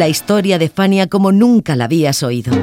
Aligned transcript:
La 0.00 0.08
historia 0.08 0.58
de 0.58 0.70
Fania 0.70 1.08
como 1.08 1.30
nunca 1.30 1.76
la 1.76 1.84
habías 1.84 2.22
oído. 2.22 2.54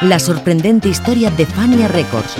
La 0.00 0.18
sorprendente 0.18 0.88
historia 0.88 1.30
de 1.30 1.46
Fania 1.46 1.86
Records. 1.86 2.34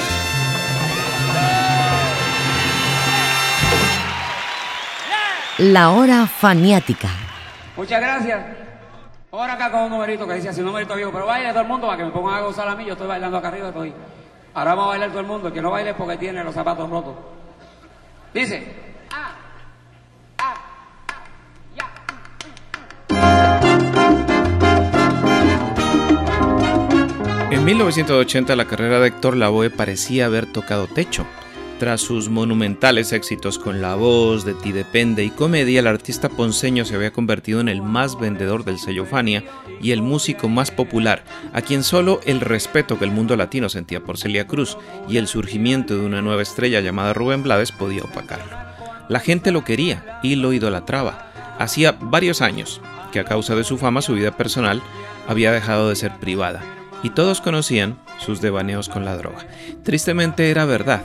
La 5.58 5.92
hora 5.92 6.26
faniática. 6.26 7.10
Muchas 7.76 8.00
gracias. 8.00 8.44
Ahora 9.30 9.52
acá 9.52 9.70
con 9.70 9.82
un 9.82 9.90
numerito 9.90 10.26
que 10.26 10.34
dice 10.34 10.48
así, 10.48 10.58
un 10.58 10.66
numerito 10.66 10.96
viejo, 10.96 11.12
pero 11.12 11.26
baile 11.26 11.50
todo 11.50 11.60
el 11.60 11.68
mundo 11.68 11.86
para 11.86 11.98
que 11.98 12.04
me 12.06 12.10
pongan 12.10 12.34
a 12.34 12.40
gozar 12.40 12.66
a 12.66 12.74
mí. 12.74 12.84
Yo 12.84 12.94
estoy 12.94 13.06
bailando 13.06 13.38
acá 13.38 13.46
arriba, 13.46 13.68
estoy. 13.68 13.94
Ahora 14.54 14.74
vamos 14.74 14.86
a 14.86 14.88
bailar 14.88 15.10
todo 15.10 15.20
el 15.20 15.26
mundo. 15.26 15.46
El 15.46 15.54
que 15.54 15.62
no 15.62 15.70
baile 15.70 15.90
es 15.90 15.96
porque 15.96 16.16
tiene 16.16 16.42
los 16.42 16.52
zapatos 16.52 16.90
rotos. 16.90 17.14
Dice. 18.34 18.90
En 27.52 27.66
1980 27.66 28.56
la 28.56 28.64
carrera 28.64 28.98
de 28.98 29.08
Héctor 29.08 29.36
Lavoe 29.36 29.68
parecía 29.68 30.24
haber 30.24 30.50
tocado 30.50 30.86
techo. 30.86 31.26
Tras 31.78 32.00
sus 32.00 32.30
monumentales 32.30 33.12
éxitos 33.12 33.58
con 33.58 33.82
La 33.82 33.94
Voz, 33.94 34.46
De 34.46 34.54
Ti 34.54 34.72
Depende 34.72 35.22
y 35.22 35.28
Comedia, 35.28 35.80
el 35.80 35.86
artista 35.86 36.30
ponceño 36.30 36.86
se 36.86 36.94
había 36.94 37.12
convertido 37.12 37.60
en 37.60 37.68
el 37.68 37.82
más 37.82 38.18
vendedor 38.18 38.64
del 38.64 38.78
sello 38.78 39.04
Fania 39.04 39.44
y 39.82 39.90
el 39.90 40.00
músico 40.00 40.48
más 40.48 40.70
popular, 40.70 41.24
a 41.52 41.60
quien 41.60 41.84
solo 41.84 42.20
el 42.24 42.40
respeto 42.40 42.98
que 42.98 43.04
el 43.04 43.10
mundo 43.10 43.36
latino 43.36 43.68
sentía 43.68 44.02
por 44.02 44.16
Celia 44.16 44.46
Cruz 44.46 44.78
y 45.06 45.18
el 45.18 45.26
surgimiento 45.26 45.94
de 45.94 46.06
una 46.06 46.22
nueva 46.22 46.40
estrella 46.40 46.80
llamada 46.80 47.12
Rubén 47.12 47.42
Blades 47.42 47.70
podía 47.70 48.02
opacarlo. 48.02 48.56
La 49.10 49.20
gente 49.20 49.52
lo 49.52 49.62
quería 49.62 50.20
y 50.22 50.36
lo 50.36 50.54
idolatraba. 50.54 51.30
Hacía 51.58 51.92
varios 52.00 52.40
años 52.40 52.80
que 53.12 53.20
a 53.20 53.24
causa 53.24 53.54
de 53.54 53.64
su 53.64 53.76
fama 53.76 54.00
su 54.00 54.14
vida 54.14 54.38
personal 54.38 54.80
había 55.28 55.52
dejado 55.52 55.90
de 55.90 55.96
ser 55.96 56.12
privada 56.18 56.81
y 57.02 57.10
todos 57.10 57.40
conocían 57.40 57.98
sus 58.18 58.40
devaneos 58.40 58.88
con 58.88 59.04
la 59.04 59.16
droga. 59.16 59.46
Tristemente 59.82 60.50
era 60.50 60.64
verdad, 60.64 61.02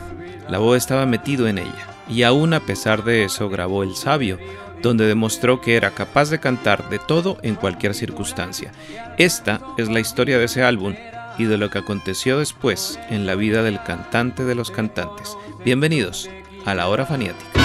la 0.49 0.59
voz 0.59 0.77
estaba 0.77 1.05
metido 1.05 1.47
en 1.47 1.57
ella, 1.57 1.87
y 2.09 2.23
aún 2.23 2.53
a 2.53 2.59
pesar 2.59 3.03
de 3.03 3.23
eso 3.23 3.49
grabó 3.49 3.83
El 3.83 3.95
Sabio, 3.95 4.37
donde 4.81 5.07
demostró 5.07 5.59
que 5.59 5.75
era 5.75 5.91
capaz 5.91 6.29
de 6.29 6.39
cantar 6.39 6.89
de 6.89 6.99
todo 6.99 7.37
en 7.41 7.55
cualquier 7.55 7.93
circunstancia. 7.93 8.71
Esta 9.17 9.61
es 9.77 9.89
la 9.89 9.99
historia 9.99 10.37
de 10.37 10.45
ese 10.45 10.63
álbum 10.63 10.95
y 11.37 11.45
de 11.45 11.57
lo 11.57 11.69
que 11.69 11.79
aconteció 11.79 12.39
después 12.39 12.99
en 13.09 13.25
la 13.25 13.35
vida 13.35 13.63
del 13.63 13.81
cantante 13.83 14.43
de 14.43 14.55
los 14.55 14.71
cantantes. 14.71 15.35
Bienvenidos 15.63 16.29
a 16.65 16.75
la 16.75 16.87
hora 16.87 17.05
faniática. 17.05 17.56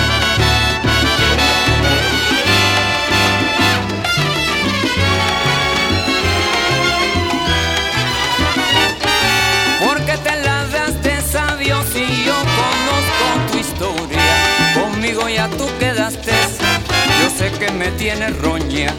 Que 17.51 17.71
me 17.73 17.89
tienes 17.93 18.37
roña. 18.39 18.95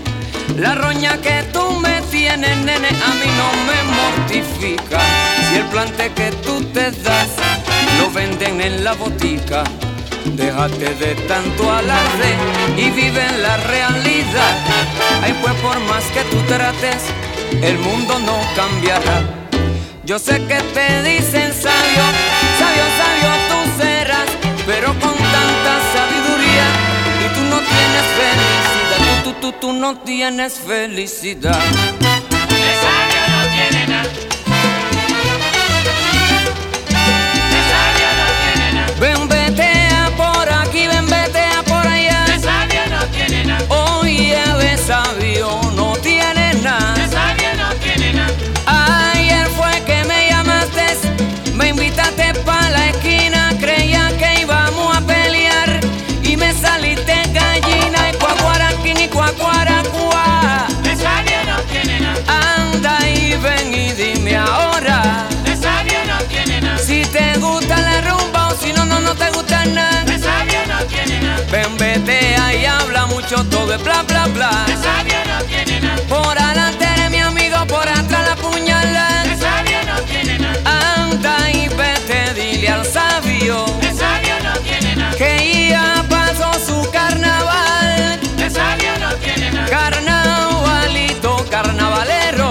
La 0.58 0.76
roña 0.76 1.18
que 1.18 1.44
tú 1.54 1.72
me 1.80 2.02
tienes, 2.12 2.58
nene, 2.58 2.90
a 2.90 3.14
mí 3.20 3.30
no 3.40 3.50
me 3.68 3.80
mortifica. 4.00 5.00
Si 5.50 5.56
el 5.56 5.66
plante 5.66 6.12
que 6.14 6.32
tú 6.44 6.62
te 6.74 6.92
das 6.92 7.30
lo 8.00 8.12
venden 8.12 8.60
en 8.60 8.84
la 8.84 8.94
botica. 8.94 9.64
Déjate 10.26 10.96
de 10.96 11.16
tanto 11.28 11.72
alarde 11.72 12.36
y 12.78 12.90
vive 12.90 13.26
en 13.26 13.42
la 13.42 13.58
realidad. 13.58 14.58
Ay, 15.22 15.34
pues 15.42 15.54
por 15.56 15.80
más 15.82 16.04
que 16.06 16.24
tú 16.24 16.38
trates, 16.48 17.04
el 17.62 17.78
mundo 17.78 18.20
no 18.20 18.40
cambiará. 18.56 19.22
Yo 20.06 20.20
sé 20.20 20.42
que 20.48 20.60
te 20.76 21.04
dicen 21.04 21.54
sabio, 21.54 22.04
sabio, 22.60 22.84
sabio 22.98 23.13
tienes 27.94 28.08
felicidad, 28.18 28.98
tú, 29.24 29.32
tú, 29.32 29.40
tú, 29.40 29.52
tú 29.60 29.74
no 29.74 29.98
tienes 29.98 30.60
felicidad. 30.60 31.60
Sabio 32.82 33.22
no 33.30 33.42
tiene 33.54 33.88
nada. 33.88 34.10
Sabio 37.70 38.10
no 38.20 38.28
tiene 38.42 38.68
nada. 38.74 38.94
Ven, 39.00 39.28
vete 39.30 39.70
a 39.94 40.10
por 40.18 40.52
aquí, 40.52 40.88
ven, 40.88 41.08
vete 41.08 41.40
a 41.40 41.64
por 41.64 41.86
allá. 41.86 42.26
Sabio 42.42 42.82
no 42.90 43.06
tiene 43.08 43.46
nada. 43.46 43.66
Oye, 43.70 44.36
sabio 44.78 45.14
no 45.18 45.23
no, 69.14 69.26
te 69.26 69.32
gusta 69.32 69.66
nada. 69.66 70.04
De 70.06 70.20
sabio 70.20 70.60
no 70.68 70.86
tiene 70.86 71.22
nada. 71.22 71.46
Ven, 71.52 71.78
vete 71.78 72.36
ahí, 72.36 72.66
habla 72.66 73.06
mucho, 73.08 73.44
todo 73.46 73.74
es 73.74 73.84
bla, 73.84 74.04
bla, 74.04 74.26
bla. 74.28 74.64
De 74.68 74.76
sabio 74.78 75.16
no 75.28 75.44
tiene 75.46 75.82
nada. 75.82 76.02
Por 76.08 76.38
adelante 76.40 76.86
eres 76.86 77.12
mi 77.12 77.20
amigo, 77.20 77.58
por 77.68 77.88
atrás 77.88 78.28
la 78.30 78.36
puñalada. 78.36 79.24
De 79.24 79.38
sabio 79.38 79.78
no 79.88 80.02
tiene 80.02 80.40
nada. 80.40 80.96
Anda 80.96 81.52
y 81.52 81.68
vete, 81.70 82.34
dile 82.34 82.70
al 82.70 82.86
sabio 82.86 83.66
De 83.82 83.94
sabio 83.94 84.36
no 84.44 84.54
tiene 84.60 84.96
nada. 84.96 85.16
que 85.18 85.70
ya 85.70 86.06
pasó 86.10 86.52
su 86.66 86.90
carnaval. 86.92 88.20
De 88.38 88.50
sabio 88.50 88.92
no 89.00 89.14
tiene 89.16 89.52
nada. 89.52 89.68
Carnavalito, 89.70 91.46
carnavalero. 91.50 92.43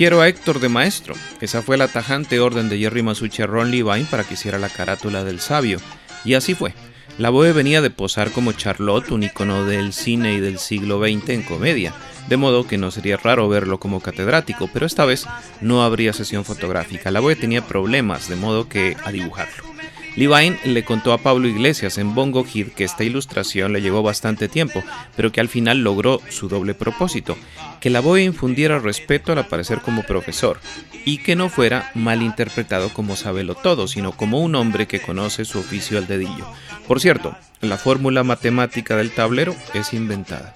Quiero 0.00 0.22
a 0.22 0.28
Héctor 0.28 0.60
de 0.60 0.70
maestro. 0.70 1.14
Esa 1.42 1.60
fue 1.60 1.76
la 1.76 1.86
tajante 1.86 2.40
orden 2.40 2.70
de 2.70 2.78
Jerry 2.78 3.02
Masucci 3.02 3.42
a 3.42 3.46
Ron 3.46 3.70
Levine 3.70 4.06
para 4.10 4.24
que 4.24 4.32
hiciera 4.32 4.58
la 4.58 4.70
carátula 4.70 5.24
del 5.24 5.40
sabio. 5.40 5.78
Y 6.24 6.32
así 6.32 6.54
fue. 6.54 6.72
La 7.18 7.28
Boe 7.28 7.52
venía 7.52 7.82
de 7.82 7.90
posar 7.90 8.30
como 8.30 8.52
Charlotte, 8.52 9.10
un 9.10 9.24
icono 9.24 9.66
del 9.66 9.92
cine 9.92 10.32
y 10.32 10.40
del 10.40 10.58
siglo 10.58 11.00
XX 11.00 11.28
en 11.28 11.42
comedia, 11.42 11.92
de 12.30 12.38
modo 12.38 12.66
que 12.66 12.78
no 12.78 12.90
sería 12.90 13.18
raro 13.18 13.46
verlo 13.50 13.78
como 13.78 14.00
catedrático, 14.00 14.70
pero 14.72 14.86
esta 14.86 15.04
vez 15.04 15.26
no 15.60 15.82
habría 15.82 16.14
sesión 16.14 16.46
fotográfica. 16.46 17.10
La 17.10 17.20
Boe 17.20 17.36
tenía 17.36 17.66
problemas, 17.66 18.26
de 18.26 18.36
modo 18.36 18.70
que 18.70 18.96
a 19.04 19.12
dibujarlo. 19.12 19.79
Levine 20.16 20.58
le 20.64 20.84
contó 20.84 21.12
a 21.12 21.18
Pablo 21.18 21.48
Iglesias 21.48 21.98
en 21.98 22.14
Bongo 22.14 22.44
Hit 22.44 22.74
que 22.74 22.84
esta 22.84 23.04
ilustración 23.04 23.72
le 23.72 23.80
llevó 23.80 24.02
bastante 24.02 24.48
tiempo, 24.48 24.82
pero 25.16 25.32
que 25.32 25.40
al 25.40 25.48
final 25.48 25.82
logró 25.82 26.20
su 26.28 26.48
doble 26.48 26.74
propósito, 26.74 27.36
que 27.80 27.90
la 27.90 28.00
Boe 28.00 28.22
infundiera 28.22 28.78
respeto 28.78 29.32
al 29.32 29.38
aparecer 29.38 29.80
como 29.80 30.02
profesor 30.02 30.58
y 31.04 31.18
que 31.18 31.36
no 31.36 31.48
fuera 31.48 31.90
mal 31.94 32.22
interpretado 32.22 32.92
como 32.92 33.16
sabelo 33.16 33.54
todo, 33.54 33.86
sino 33.86 34.12
como 34.12 34.40
un 34.40 34.54
hombre 34.54 34.86
que 34.86 35.00
conoce 35.00 35.44
su 35.44 35.58
oficio 35.58 35.98
al 35.98 36.06
dedillo. 36.06 36.46
Por 36.86 37.00
cierto, 37.00 37.36
la 37.60 37.78
fórmula 37.78 38.24
matemática 38.24 38.96
del 38.96 39.10
tablero 39.10 39.54
es 39.74 39.92
inventada. 39.92 40.54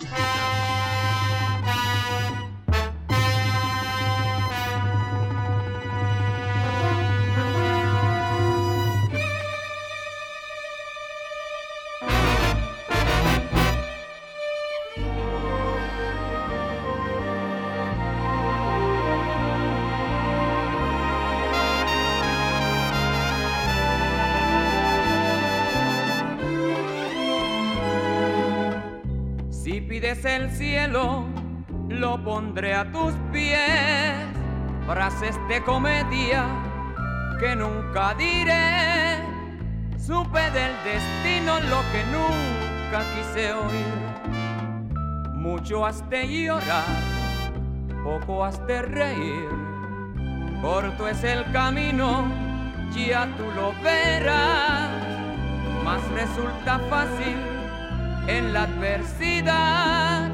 El 29.91 30.51
cielo, 30.51 31.27
lo 31.89 32.23
pondré 32.25 32.75
a 32.75 32.91
tus 32.91 33.13
pies. 33.33 33.61
Frases 34.87 35.37
de 35.49 35.63
comedia 35.63 36.47
que 37.39 37.55
nunca 37.55 38.15
diré. 38.15 39.19
Supe 39.99 40.41
del 40.51 40.73
destino 40.85 41.61
lo 41.61 41.83
que 41.93 42.05
nunca 42.11 43.05
quise 43.15 43.53
oír. 43.53 45.35
Mucho 45.35 45.87
has 45.87 46.09
de 46.09 46.27
llorar, 46.27 46.85
poco 48.03 48.45
has 48.45 48.67
de 48.67 48.83
reír. 48.83 49.49
Corto 50.63 51.09
es 51.09 51.23
el 51.25 51.45
camino, 51.53 52.27
ya 52.95 53.29
tú 53.37 53.45
lo 53.55 53.73
verás. 53.83 54.91
Más 55.85 56.01
resulta 56.13 56.79
fácil 56.89 57.54
en 58.27 58.53
la 58.53 58.63
adversidad. 58.63 60.31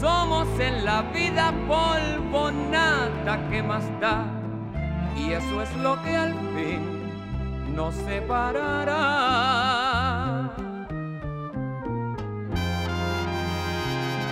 Somos 0.00 0.48
en 0.58 0.84
la 0.84 1.02
vida 1.02 1.52
polvo, 1.68 2.50
nada 2.50 3.38
que 3.50 3.62
más 3.62 3.84
da. 4.00 4.24
Y 5.16 5.32
eso 5.32 5.62
es 5.62 5.76
lo 5.76 6.02
que 6.02 6.16
al 6.16 6.34
fin 6.54 6.80
nos 7.74 7.94
separará. 7.94 8.92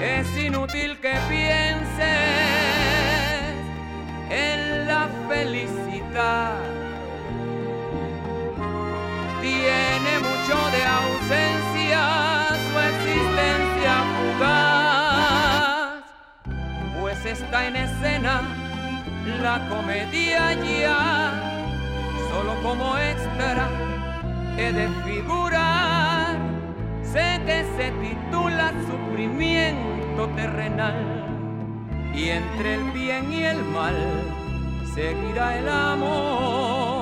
Es 0.00 0.36
inútil 0.36 0.98
que 0.98 1.14
pienses 1.28 2.00
en 4.30 4.86
la 4.86 5.08
felicidad. 5.28 6.56
Tiene 9.40 10.18
mucho 10.20 10.56
de 10.70 10.84
ausencia 10.84 12.29
está 17.30 17.68
en 17.68 17.76
escena 17.76 18.42
la 19.42 19.68
comedia 19.68 20.52
ya, 20.54 21.32
solo 22.30 22.60
como 22.62 22.98
extra 22.98 23.68
he 24.58 24.72
de 24.72 24.88
figurar, 25.04 26.36
sé 27.04 27.40
que 27.46 27.64
se 27.76 27.92
titula 28.02 28.72
Sufrimiento 28.88 30.26
terrenal, 30.34 31.26
y 32.14 32.30
entre 32.30 32.74
el 32.74 32.90
bien 32.90 33.32
y 33.32 33.44
el 33.44 33.62
mal 33.64 33.94
seguirá 34.94 35.58
el 35.58 35.68
amor. 35.68 36.99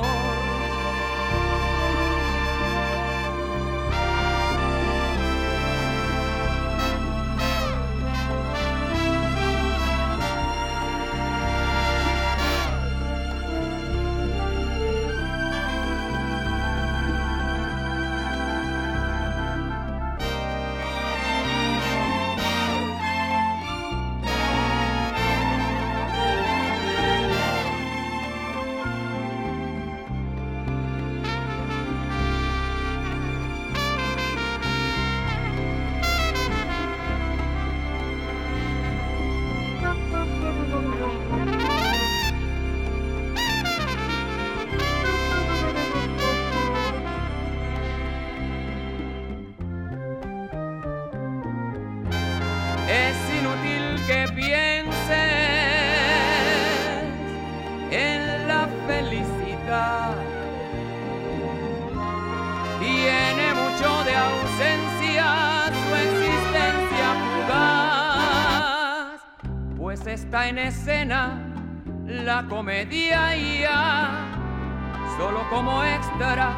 Como 76.18 76.30
extra 76.30 76.57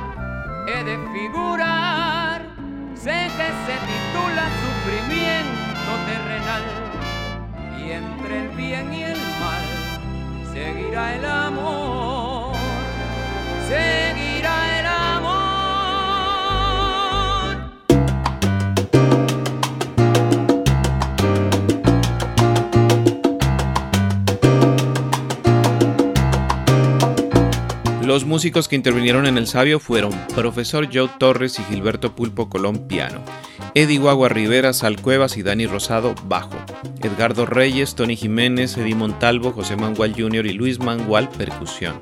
Los 28.20 28.28
músicos 28.28 28.68
que 28.68 28.76
intervinieron 28.76 29.24
en 29.24 29.38
El 29.38 29.46
Sabio 29.46 29.80
fueron 29.80 30.12
Profesor 30.34 30.90
Joe 30.92 31.08
Torres 31.18 31.58
y 31.58 31.64
Gilberto 31.64 32.14
Pulpo 32.14 32.50
Colón 32.50 32.86
piano, 32.86 33.22
Eddie 33.74 33.98
Guagua 33.98 34.28
Rivera, 34.28 34.74
Sal 34.74 35.00
Cuevas 35.00 35.38
y 35.38 35.42
Dani 35.42 35.66
Rosado 35.66 36.14
bajo, 36.26 36.54
Edgardo 37.00 37.46
Reyes, 37.46 37.94
Tony 37.94 38.16
Jiménez, 38.16 38.76
Eddie 38.76 38.94
Montalvo, 38.94 39.52
José 39.52 39.76
Mangual 39.76 40.12
Jr. 40.14 40.44
y 40.44 40.52
Luis 40.52 40.80
Mangual 40.80 41.30
percusión, 41.30 41.98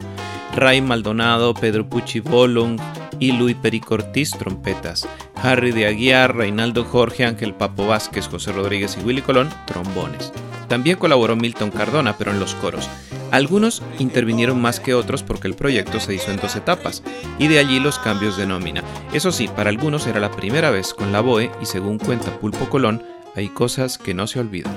Ray 0.56 0.80
Maldonado, 0.80 1.54
Pedro 1.54 1.88
Pucci 1.88 2.18
Bolong 2.18 2.80
y 3.20 3.30
Luis 3.30 3.54
Pericortiz 3.54 4.32
trompetas, 4.32 5.08
Harry 5.37 5.70
de 5.70 5.87
Aguiar, 5.87 6.34
Reinaldo 6.34 6.84
Jorge, 6.84 7.26
Ángel 7.26 7.54
Papo 7.54 7.87
Vázquez, 7.87 8.26
José 8.26 8.50
Rodríguez 8.50 8.98
y 9.00 9.04
Willy 9.06 9.22
Colón 9.22 9.50
trombones. 9.68 10.32
También 10.66 10.98
colaboró 10.98 11.37
Milton 11.37 11.70
Cardona, 11.70 12.18
pero 12.18 12.32
en 12.32 12.40
los 12.40 12.56
coros. 12.56 12.90
Algunos 13.30 13.82
intervinieron 13.99 14.61
más 14.61 14.80
que 14.80 14.94
otros 14.94 15.23
porque 15.23 15.49
el 15.49 15.54
proyecto 15.54 16.00
se 16.00 16.14
hizo 16.14 16.30
en 16.30 16.38
dos 16.38 16.56
etapas, 16.56 17.02
y 17.38 17.49
de 17.49 17.58
allí 17.58 17.78
los 17.78 17.99
cambios 17.99 18.37
de 18.37 18.47
nómina. 18.47 18.82
Eso 19.12 19.32
sí, 19.32 19.49
para 19.49 19.70
algunos 19.70 20.06
era 20.06 20.18
la 20.18 20.30
primera 20.30 20.70
vez 20.70 20.94
con 20.94 21.12
la 21.12 21.20
BOE 21.20 21.50
y 21.61 21.66
según 21.66 21.99
cuenta 21.99 22.38
Pulpo 22.38 22.70
Colón, 22.70 23.04
hay 23.37 23.49
cosas 23.49 23.99
que 23.99 24.14
no 24.14 24.26
se 24.26 24.40
olvidan. 24.40 24.75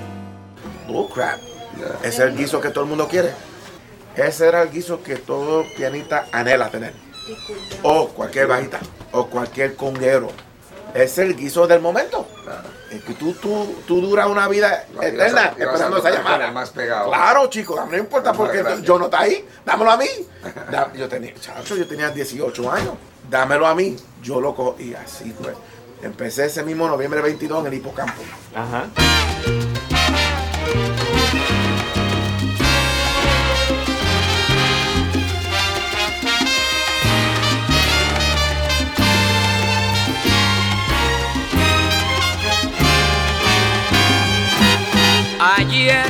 Oh 0.88 1.08
crap. 1.08 1.40
Ese 2.02 2.08
es 2.08 2.18
el 2.20 2.36
guiso 2.36 2.60
que 2.60 2.68
todo 2.68 2.84
el 2.84 2.90
mundo 2.90 3.08
quiere. 3.08 3.30
Ese 4.14 4.46
era 4.46 4.62
el 4.62 4.70
guiso 4.70 5.02
que 5.02 5.16
todo 5.16 5.64
pianista 5.76 6.26
anhela 6.30 6.68
tener. 6.68 6.92
O 7.82 8.08
cualquier 8.08 8.46
bajita. 8.46 8.78
O 9.12 9.26
cualquier 9.26 9.74
conguero. 9.74 10.28
Es 10.94 11.18
el 11.18 11.36
guiso 11.36 11.66
del 11.66 11.80
momento. 11.80 12.26
Es 12.90 13.02
que 13.02 13.14
tú, 13.14 13.32
tú, 13.34 13.74
tú 13.86 14.00
duras 14.00 14.26
una 14.26 14.46
vida 14.48 14.84
eterna 15.00 15.54
esperando 15.56 15.96
esa 15.96 16.10
llamada. 16.10 16.50
Más 16.50 16.70
pegado. 16.70 17.08
Claro, 17.08 17.46
chicos, 17.48 17.80
no 17.90 17.96
importa 17.96 18.32
porque 18.32 18.62
yo 18.82 18.98
no 18.98 19.06
está 19.06 19.20
ahí. 19.20 19.46
Dámelo 19.64 19.90
a 19.90 19.96
mí. 19.96 20.06
yo 20.96 21.08
tenía, 21.08 21.34
chacho, 21.40 21.76
yo 21.76 21.86
tenía 21.86 22.10
18 22.10 22.70
años. 22.70 22.94
Dámelo 23.30 23.66
a 23.66 23.74
mí. 23.74 23.96
Yo 24.22 24.40
lo 24.40 24.54
cojo. 24.54 24.76
Y 24.78 24.94
así 24.94 25.32
fue. 25.32 25.54
Empecé 26.02 26.46
ese 26.46 26.62
mismo 26.62 26.86
noviembre 26.88 27.22
22 27.22 27.60
en 27.60 27.66
el 27.66 27.74
hipocampo. 27.74 28.22
Ajá. 28.54 28.88
Ayer 45.44 46.06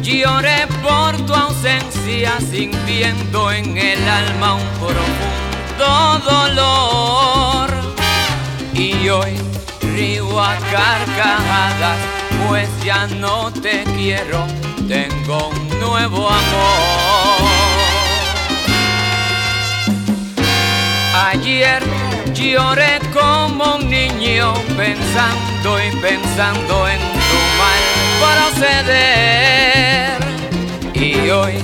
lloré 0.00 0.64
por 0.80 1.16
tu 1.26 1.34
ausencia, 1.34 2.38
sintiendo 2.38 3.50
en 3.50 3.76
el 3.76 4.08
alma 4.08 4.54
un 4.54 4.68
profundo 4.78 6.20
dolor. 6.24 7.68
Y 8.72 9.08
hoy 9.08 9.36
río 9.92 10.40
a 10.40 10.54
carcajadas, 10.70 11.98
pues 12.46 12.68
ya 12.84 13.08
no 13.08 13.50
te 13.50 13.82
quiero, 13.96 14.46
tengo 14.86 15.48
un 15.48 15.80
nuevo 15.80 16.28
amor. 16.28 17.42
Ayer 21.32 21.82
lloré 22.34 23.00
como 23.12 23.74
un 23.74 23.90
niño 23.90 24.54
pensando 24.76 25.82
y 25.82 25.90
pensando 25.96 26.86
en 26.86 27.00
tu 27.00 27.38
mal 27.58 28.05
proceder 28.20 30.18
y 30.94 31.30
hoy 31.30 31.54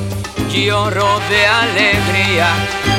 lloro 0.51 1.21
de 1.31 1.47
alegría, 1.47 2.49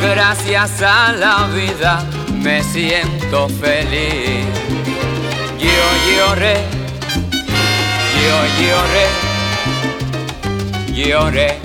gracias 0.01 0.81
a 0.81 1.11
la 1.13 1.47
vida 1.47 2.03
me 2.43 2.61
siento 2.61 3.47
feliz. 3.47 4.45
Yo 5.59 5.85
lloré, 6.09 6.57
yo 8.21 8.37
lloré, 8.59 9.07
lloré, 10.93 11.59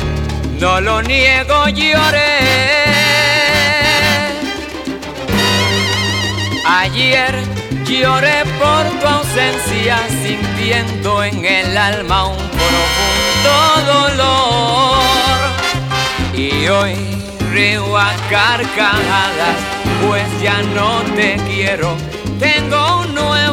no 0.60 0.80
lo 0.80 1.02
niego, 1.02 1.68
lloré. 1.68 2.38
Ayer 6.64 7.57
Lloré 7.88 8.44
por 8.60 8.84
tu 9.00 9.06
ausencia, 9.06 9.96
sintiendo 10.22 11.24
en 11.24 11.42
el 11.42 11.76
alma 11.76 12.26
un 12.26 12.36
profundo 12.36 13.56
dolor. 13.86 14.98
Y 16.34 16.68
hoy 16.68 16.94
río 17.50 17.96
a 17.96 18.12
carcajadas, 18.28 19.56
pues 20.06 20.26
ya 20.42 20.60
no 20.74 21.00
te 21.16 21.36
quiero, 21.48 21.96
tengo 22.38 23.00
un 23.00 23.14
nuevo 23.14 23.47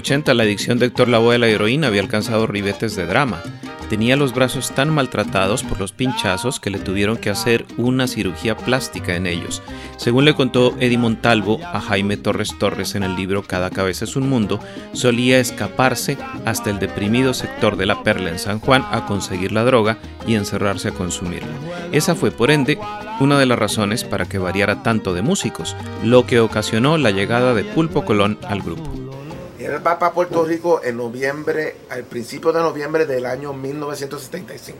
1980 0.00 0.34
la 0.34 0.42
adicción 0.44 0.78
de 0.78 0.86
Héctor 0.86 1.08
Lavoe 1.08 1.34
a 1.34 1.38
la 1.38 1.48
heroína 1.48 1.88
había 1.88 2.00
alcanzado 2.00 2.46
ribetes 2.46 2.96
de 2.96 3.04
drama. 3.04 3.42
Tenía 3.90 4.16
los 4.16 4.32
brazos 4.32 4.70
tan 4.70 4.88
maltratados 4.88 5.62
por 5.62 5.78
los 5.78 5.92
pinchazos 5.92 6.58
que 6.58 6.70
le 6.70 6.78
tuvieron 6.78 7.18
que 7.18 7.28
hacer 7.28 7.66
una 7.76 8.06
cirugía 8.06 8.56
plástica 8.56 9.14
en 9.14 9.26
ellos. 9.26 9.62
Según 9.98 10.24
le 10.24 10.34
contó 10.34 10.74
Eddie 10.80 10.96
Montalvo 10.96 11.60
a 11.62 11.80
Jaime 11.80 12.16
Torres 12.16 12.56
Torres 12.58 12.94
en 12.94 13.02
el 13.02 13.14
libro 13.14 13.42
Cada 13.42 13.68
cabeza 13.68 14.04
es 14.04 14.16
un 14.16 14.28
mundo, 14.28 14.60
solía 14.92 15.38
escaparse 15.38 16.16
hasta 16.46 16.70
el 16.70 16.78
deprimido 16.78 17.34
sector 17.34 17.76
de 17.76 17.86
la 17.86 18.02
Perla 18.02 18.30
en 18.30 18.38
San 18.38 18.60
Juan 18.60 18.86
a 18.90 19.04
conseguir 19.04 19.52
la 19.52 19.64
droga 19.64 19.98
y 20.26 20.34
encerrarse 20.34 20.88
a 20.88 20.92
consumirla. 20.92 21.52
Esa 21.92 22.14
fue, 22.14 22.30
por 22.30 22.50
ende, 22.50 22.78
una 23.18 23.38
de 23.38 23.46
las 23.46 23.58
razones 23.58 24.04
para 24.04 24.24
que 24.24 24.38
variara 24.38 24.82
tanto 24.82 25.12
de 25.12 25.22
músicos, 25.22 25.76
lo 26.04 26.26
que 26.26 26.40
ocasionó 26.40 26.96
la 26.96 27.10
llegada 27.10 27.52
de 27.54 27.64
Pulpo 27.64 28.04
Colón 28.04 28.38
al 28.48 28.62
grupo. 28.62 28.99
Él 29.70 29.86
va 29.86 30.00
para 30.00 30.12
Puerto 30.12 30.44
Rico 30.44 30.80
en 30.82 30.96
noviembre, 30.96 31.76
al 31.90 32.02
principio 32.02 32.52
de 32.52 32.60
noviembre 32.60 33.06
del 33.06 33.24
año 33.24 33.52
1975. 33.52 34.78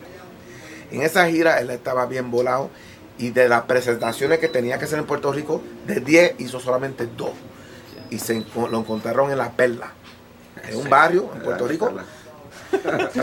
En 0.90 1.02
esa 1.02 1.28
gira 1.28 1.60
él 1.60 1.70
estaba 1.70 2.06
bien 2.06 2.32
volado 2.32 2.70
y 3.16 3.30
de 3.30 3.48
las 3.48 3.62
presentaciones 3.62 4.40
que 4.40 4.48
tenía 4.48 4.78
que 4.78 4.86
hacer 4.86 4.98
en 4.98 5.06
Puerto 5.06 5.32
Rico, 5.32 5.62
de 5.86 6.00
10 6.00 6.40
hizo 6.40 6.58
solamente 6.58 7.06
2. 7.06 7.30
Y 8.10 8.18
se 8.18 8.44
lo 8.56 8.78
encontraron 8.78 9.30
en 9.30 9.38
La 9.38 9.52
Perla, 9.52 9.92
en 10.68 10.76
un 10.76 10.90
barrio 10.90 11.30
en 11.36 11.42
Puerto 11.42 11.68
Rico. 11.68 11.92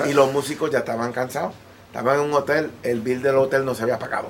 Y 0.07 0.13
los 0.13 0.31
músicos 0.31 0.71
ya 0.71 0.79
estaban 0.79 1.11
cansados. 1.11 1.53
Estaban 1.87 2.19
en 2.19 2.25
un 2.27 2.33
hotel, 2.33 2.71
el 2.83 3.01
bill 3.01 3.21
del 3.21 3.35
hotel 3.35 3.65
no 3.65 3.75
se 3.75 3.83
había 3.83 3.99
pagado. 3.99 4.29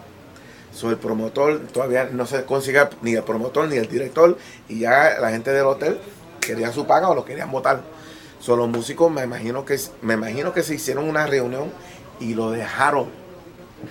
So, 0.74 0.90
el 0.90 0.98
promotor 0.98 1.60
todavía 1.68 2.10
no 2.12 2.26
se 2.26 2.46
consigue 2.46 2.80
ni 3.04 3.14
el 3.14 3.24
promotor 3.24 3.68
ni 3.68 3.78
el 3.78 3.88
director 3.88 4.38
y 4.68 4.80
ya 4.80 5.20
la 5.20 5.30
gente 5.30 5.52
del 5.52 5.66
hotel 5.66 6.00
querían 6.48 6.74
su 6.74 6.88
paga 6.88 7.10
o 7.10 7.16
lo 7.16 7.26
querían 7.26 7.52
votar. 7.52 7.82
Son 8.40 8.58
los 8.58 8.70
músicos, 8.70 9.12
me 9.12 9.24
imagino 9.24 9.66
que 9.66 9.80
me 10.02 10.14
imagino 10.14 10.54
que 10.54 10.64
se 10.64 10.76
hicieron 10.76 11.10
una 11.10 11.28
reunión 11.28 11.72
y 12.20 12.34
lo 12.34 12.52
dejaron. 12.52 13.08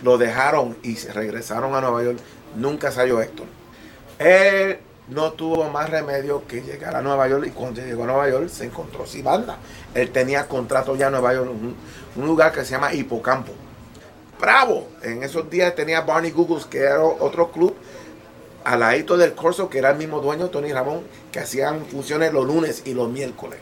Lo 0.03 0.19
dejaron 0.19 0.77
y 0.83 0.97
se 0.97 1.13
regresaron 1.13 1.75
a 1.75 1.81
Nueva 1.81 2.03
York. 2.03 2.19
Nunca 2.57 2.91
salió 2.91 3.21
Héctor. 3.21 3.47
Él 4.19 4.79
no 5.09 5.33
tuvo 5.33 5.69
más 5.71 5.91
remedio 5.91 6.47
que 6.49 6.63
llegar 6.63 6.97
a 6.97 7.03
Nueva 7.03 7.29
York 7.29 7.45
y 7.47 7.51
cuando 7.51 7.81
llegó 7.81 8.05
a 8.05 8.07
Nueva 8.07 8.29
York 8.29 8.49
se 8.49 8.65
encontró 8.65 9.07
sin 9.07 9.25
banda. 9.25 9.59
Él 9.95 10.11
tenía 10.11 10.49
contrato 10.49 10.97
ya 10.97 11.07
en 11.07 11.13
Nueva 11.13 11.35
York, 11.35 11.51
un, 11.51 11.77
un 12.17 12.27
lugar 12.27 12.53
que 12.53 12.65
se 12.65 12.73
llama 12.73 12.95
Hipocampo. 12.95 13.53
Bravo. 14.41 14.89
En 15.03 15.23
esos 15.23 15.49
días 15.49 15.75
tenía 15.75 16.01
Barney 16.01 16.31
Googles, 16.31 16.65
que 16.65 16.79
era 16.79 17.03
otro 17.05 17.51
club 17.51 17.75
al 18.65 18.81
ladito 18.81 19.17
del 19.17 19.35
Corso, 19.35 19.71
que 19.71 19.79
era 19.79 19.91
el 19.91 19.97
mismo 19.97 20.21
dueño, 20.21 20.49
Tony 20.49 20.73
Ramón, 20.73 21.03
que 21.37 21.43
hacían 21.43 21.85
funciones 21.85 22.33
los 22.33 22.47
lunes 22.47 22.81
y 22.87 22.95
los 22.95 23.11
miércoles. 23.11 23.59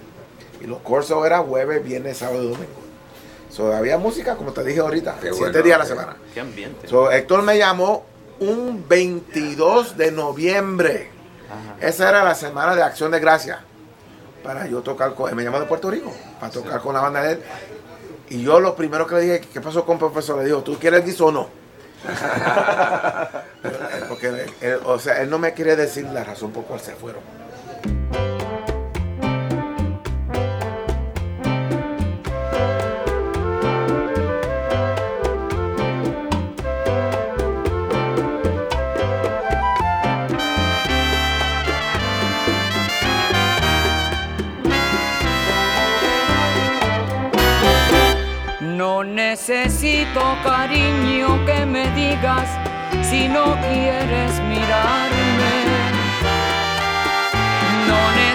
Y 0.62 0.66
los 0.68 0.78
Corsos 0.78 1.26
era 1.26 1.40
jueves, 1.40 1.82
viernes, 1.82 2.18
sábado 2.18 2.44
y 2.44 2.50
domingo. 2.50 2.70
So, 3.50 3.74
había 3.74 3.98
música, 3.98 4.36
como 4.36 4.52
te 4.52 4.62
dije 4.62 4.78
ahorita, 4.78 5.14
Qué 5.20 5.32
siete 5.32 5.38
bueno, 5.40 5.62
días 5.62 5.74
a 5.74 5.78
la 5.80 5.84
semana. 5.84 6.16
Qué 6.32 6.38
ambiente. 6.38 6.86
So, 6.86 7.10
Héctor 7.10 7.42
me 7.42 7.58
llamó 7.58 8.04
un 8.38 8.84
22 8.88 9.96
de 9.96 10.12
noviembre. 10.12 11.10
Esa 11.80 12.10
era 12.10 12.22
la 12.22 12.36
semana 12.36 12.76
de 12.76 12.84
Acción 12.84 13.10
de 13.10 13.18
Gracia. 13.18 13.64
Para 14.44 14.68
yo 14.68 14.80
tocar 14.82 15.12
con 15.16 15.28
él. 15.28 15.34
Me 15.34 15.42
llamó 15.42 15.58
de 15.58 15.66
Puerto 15.66 15.90
Rico. 15.90 16.12
Para 16.38 16.52
tocar 16.52 16.80
con 16.80 16.94
la 16.94 17.00
banda 17.00 17.24
de 17.24 17.32
él. 17.32 17.40
Y 18.28 18.40
yo 18.40 18.60
lo 18.60 18.76
primero 18.76 19.04
que 19.08 19.16
le 19.16 19.20
dije, 19.22 19.40
¿qué 19.52 19.60
pasó 19.60 19.84
con 19.84 19.94
el 19.94 19.98
profesor? 19.98 20.38
Le 20.38 20.44
dijo, 20.44 20.62
¿tú 20.62 20.78
quieres 20.78 21.04
guiso 21.04 21.26
o 21.26 21.32
no? 21.32 21.48
Porque 24.08 24.28
él, 24.28 24.46
él- 24.60 24.80
o 24.84 24.96
sea, 25.00 25.20
él 25.22 25.28
no 25.30 25.40
me 25.40 25.54
quiere 25.54 25.74
decir 25.74 26.04
la 26.06 26.22
razón 26.22 26.52
por 26.52 26.62
cual 26.66 26.78
se 26.78 26.92
fueron. 26.92 27.20
No 48.60 49.02
necesito 49.04 50.20
cariño 50.42 51.44
que 51.46 51.66
me 51.66 51.90
digas 51.90 52.48
si 53.02 53.28
no 53.28 53.56
quieres 53.60 54.40
mirarme. 54.48 55.23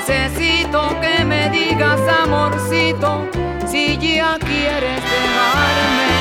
Necesito 0.10 1.00
que 1.02 1.24
me 1.24 1.50
digas 1.52 2.00
amorcito 2.24 3.28
si 3.68 3.96
ya 3.98 4.38
quieres 4.40 5.02
dejarme. 5.14 6.12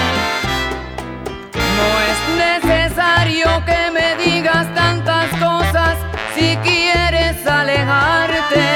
No 1.79 1.89
es 2.11 2.19
necesario 2.47 3.49
que 3.65 3.91
me 3.91 4.09
digas 4.23 4.67
tantas 4.75 5.29
cosas 5.41 5.97
si 6.35 6.57
quieres 6.59 7.47
alejarte. 7.47 8.67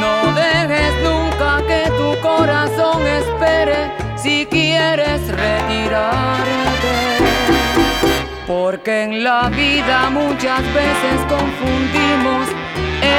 No 0.00 0.32
dejes 0.32 0.94
nunca 1.04 1.62
que 1.68 1.90
tu 1.96 2.20
corazón 2.20 3.06
espere 3.06 3.92
si 4.16 4.46
quieres 4.46 5.20
retirarte. 5.28 6.96
Porque 8.48 9.02
en 9.04 9.22
la 9.22 9.48
vida 9.50 10.10
muchas 10.10 10.62
veces 10.74 11.18
confundimos 11.28 12.67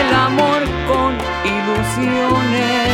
el 0.01 0.13
amor 0.13 0.61
con 0.87 1.17
ilusiones. 1.43 2.89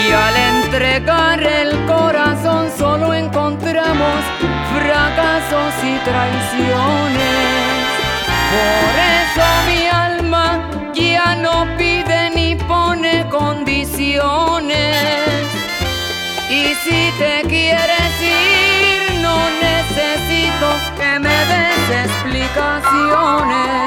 Y 0.00 0.12
al 0.12 0.36
entregar 0.36 1.42
el 1.42 1.70
corazón 1.86 2.70
solo 2.76 3.12
encontramos 3.14 4.20
fracasos 4.74 5.74
y 5.82 5.98
traiciones. 6.10 7.78
Por 8.54 8.92
eso 9.16 9.46
mi 9.68 9.82
alma 9.86 10.46
ya 10.94 11.34
no 11.36 11.66
pide 11.76 12.30
ni 12.34 12.54
pone 12.54 13.28
condiciones. 13.28 14.78
Y 16.48 16.74
si 16.84 17.12
te 17.18 17.42
quieres 17.48 18.12
ir, 18.22 19.20
no 19.20 19.36
necesito 19.60 20.68
que 20.98 21.18
me 21.18 21.38
des 21.52 21.90
explicaciones. 22.04 23.78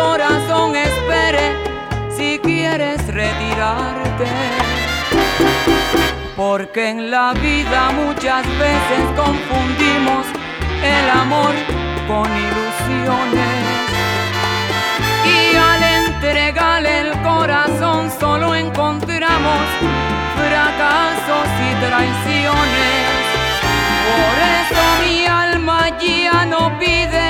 Corazón 0.00 0.76
espere 0.76 1.46
si 2.16 2.38
quieres 2.38 2.98
retirarte. 3.06 4.28
Porque 6.36 6.88
en 6.88 7.10
la 7.10 7.32
vida 7.34 7.90
muchas 8.02 8.44
veces 8.66 9.02
confundimos 9.22 10.24
el 10.96 11.06
amor 11.22 11.54
con 12.08 12.26
ilusiones. 12.46 13.60
Y 15.36 15.56
al 15.70 15.82
entregarle 16.04 16.92
el 17.04 17.12
corazón 17.22 18.10
solo 18.18 18.54
encontramos 18.54 19.64
fracasos 20.40 21.46
y 21.68 21.70
traiciones. 21.86 23.20
Por 24.08 24.34
eso 24.58 24.82
mi 25.04 25.26
alma 25.26 25.78
ya 25.98 26.46
no 26.46 26.62
pide 26.78 27.26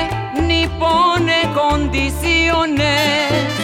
ni 0.47 0.67
pone 0.79 1.40
condiciones. 1.53 3.60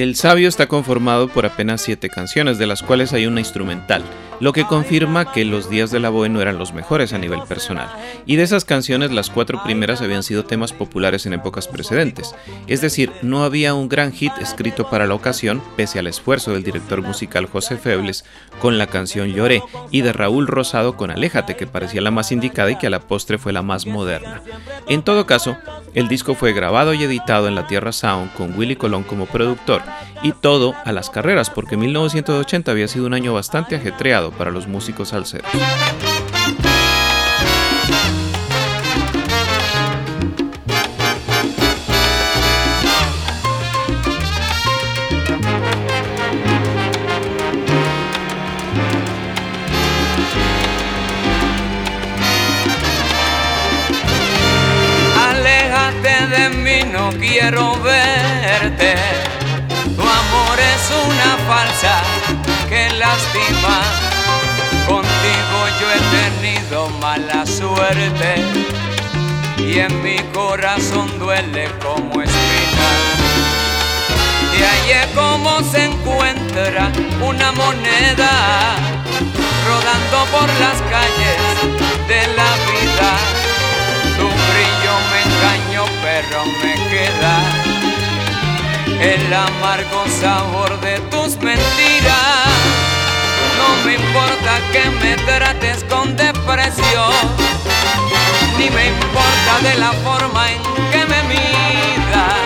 El 0.00 0.16
Sabio 0.16 0.48
está 0.48 0.66
conformado 0.66 1.28
por 1.28 1.44
apenas 1.44 1.82
siete 1.82 2.08
canciones, 2.08 2.56
de 2.56 2.66
las 2.66 2.82
cuales 2.82 3.12
hay 3.12 3.26
una 3.26 3.40
instrumental, 3.40 4.02
lo 4.40 4.52
que 4.52 4.66
confirma 4.66 5.32
que 5.32 5.44
los 5.44 5.70
días 5.70 5.90
de 5.90 6.00
la 6.00 6.08
Boe 6.08 6.28
no 6.28 6.40
eran 6.40 6.58
los 6.58 6.72
mejores 6.72 7.12
a 7.12 7.18
nivel 7.18 7.40
personal. 7.48 7.88
Y 8.26 8.36
de 8.36 8.42
esas 8.42 8.64
canciones, 8.64 9.12
las 9.12 9.30
cuatro 9.30 9.62
primeras 9.62 10.00
habían 10.00 10.22
sido 10.22 10.44
temas 10.44 10.72
populares 10.72 11.26
en 11.26 11.34
épocas 11.34 11.68
precedentes. 11.68 12.34
Es 12.66 12.80
decir, 12.80 13.12
no 13.22 13.44
había 13.44 13.74
un 13.74 13.88
gran 13.88 14.12
hit 14.12 14.32
escrito 14.40 14.88
para 14.88 15.06
la 15.06 15.14
ocasión, 15.14 15.62
pese 15.76 15.98
al 15.98 16.06
esfuerzo 16.06 16.52
del 16.52 16.64
director 16.64 17.02
musical 17.02 17.46
José 17.46 17.76
Febles 17.76 18.24
con 18.60 18.78
la 18.78 18.86
canción 18.86 19.28
Lloré 19.28 19.62
y 19.90 20.00
de 20.00 20.12
Raúl 20.12 20.46
Rosado 20.46 20.96
con 20.96 21.10
Aléjate, 21.10 21.56
que 21.56 21.66
parecía 21.66 22.00
la 22.00 22.10
más 22.10 22.32
indicada 22.32 22.70
y 22.70 22.76
que 22.76 22.86
a 22.86 22.90
la 22.90 23.00
postre 23.00 23.38
fue 23.38 23.52
la 23.52 23.62
más 23.62 23.86
moderna. 23.86 24.42
En 24.88 25.02
todo 25.02 25.26
caso, 25.26 25.56
el 25.94 26.08
disco 26.08 26.34
fue 26.34 26.52
grabado 26.52 26.94
y 26.94 27.02
editado 27.02 27.48
en 27.48 27.54
la 27.54 27.66
Tierra 27.66 27.92
Sound 27.92 28.32
con 28.34 28.56
Willy 28.58 28.76
Colón 28.76 29.02
como 29.02 29.26
productor 29.26 29.82
y 30.22 30.32
todo 30.32 30.74
a 30.84 30.92
las 30.92 31.10
carreras 31.10 31.50
porque 31.50 31.76
1980 31.76 32.70
había 32.70 32.88
sido 32.88 33.06
un 33.06 33.14
año 33.14 33.32
bastante 33.34 33.76
ajetreado 33.76 34.30
para 34.30 34.50
los 34.50 34.66
músicos 34.66 35.08
salseros. 35.08 35.50
Y 69.80 69.82
en 69.82 70.02
mi 70.02 70.18
corazón 70.34 71.18
duele 71.18 71.70
como 71.82 72.20
espina. 72.20 72.88
De 74.52 74.66
ahí 74.66 74.90
es 74.90 75.06
como 75.14 75.62
se 75.62 75.84
encuentra 75.84 76.90
una 77.22 77.52
moneda 77.52 78.76
rodando 79.66 80.18
por 80.32 80.48
las 80.60 80.78
calles 80.92 81.38
de 82.08 82.26
la 82.38 82.50
vida. 82.68 83.10
Tu 84.18 84.26
brillo 84.48 84.94
me 85.10 85.20
engañó, 85.28 85.84
pero 86.02 86.44
me 86.62 86.74
queda 86.90 87.36
el 89.00 89.32
amargo 89.32 90.04
sabor 90.20 90.78
de 90.80 90.98
tus 91.10 91.38
mentiras. 91.38 92.50
No 93.56 93.84
me 93.86 93.94
importa 93.94 94.60
que 94.72 94.90
me 95.02 95.16
trates 95.24 95.84
con 95.84 96.16
depresión, 96.16 97.14
ni 98.60 98.68
me 98.68 98.88
importa 98.88 99.52
de 99.62 99.74
la 99.78 99.92
forma 100.04 100.50
en 100.52 100.60
que 100.92 101.02
me 101.12 101.20
miras. 101.32 102.40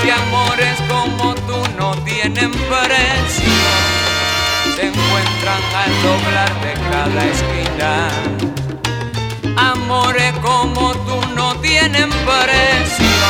Si 0.00 0.08
amores 0.08 0.76
como 0.88 1.34
tú 1.48 1.58
no 1.78 1.90
tienen 2.08 2.50
precio, 2.70 3.66
se 4.74 4.82
encuentran 4.86 5.62
al 5.82 5.92
doblar 6.08 6.52
de 6.64 6.72
cada 6.90 7.20
esquina. 7.34 7.90
Amores 9.72 10.32
como 10.40 10.94
tú 11.06 11.18
no 11.36 11.54
tienen 11.56 12.08
precio, 12.28 13.28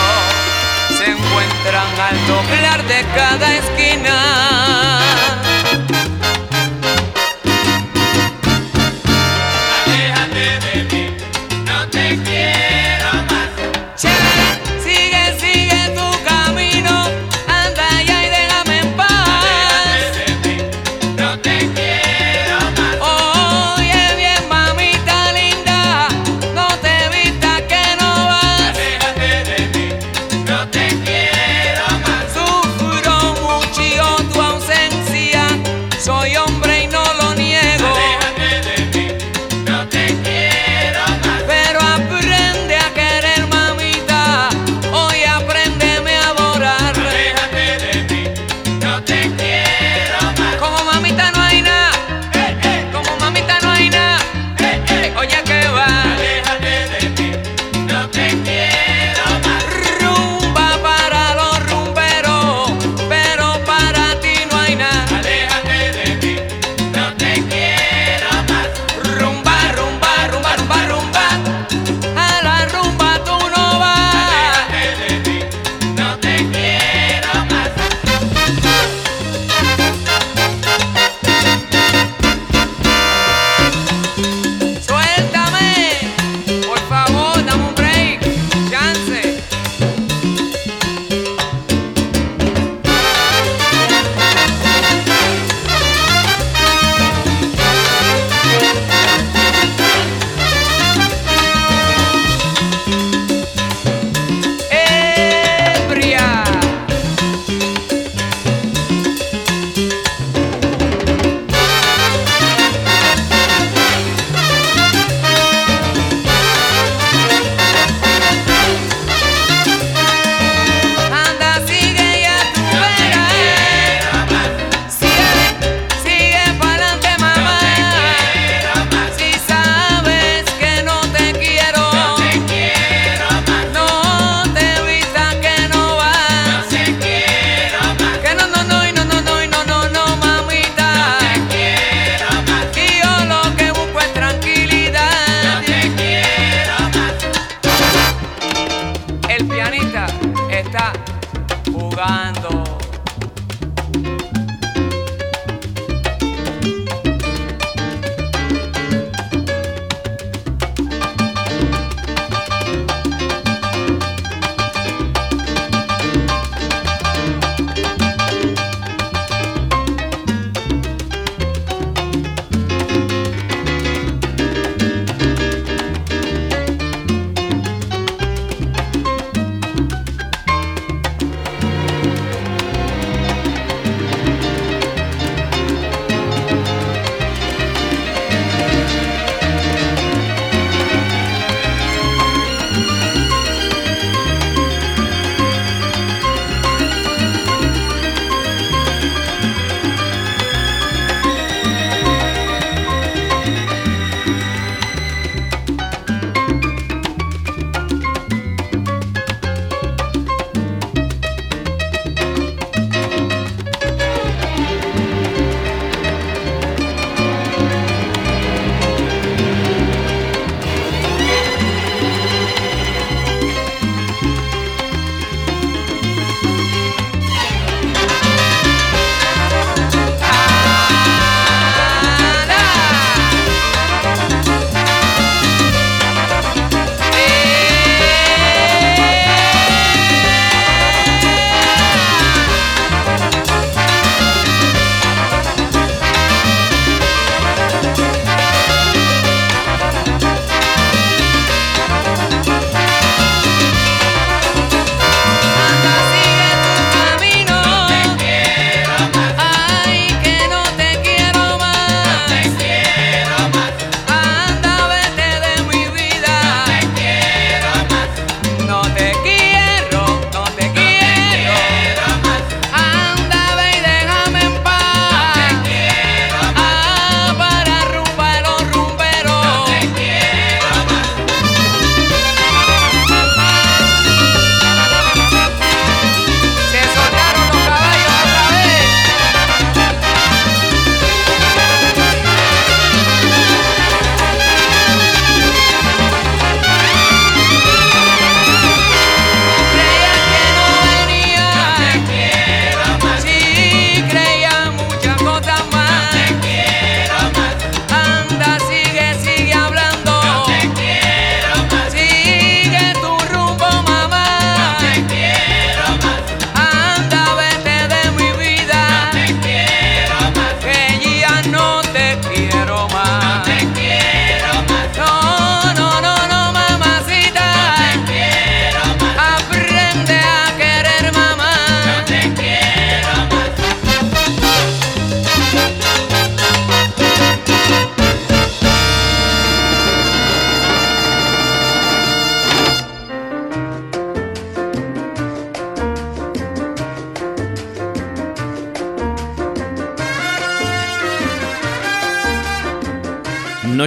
se 0.96 1.04
encuentran 1.14 1.90
al 2.08 2.16
doblar 2.28 2.80
de 2.92 3.00
cada 3.16 3.46
esquina. 3.56 5.47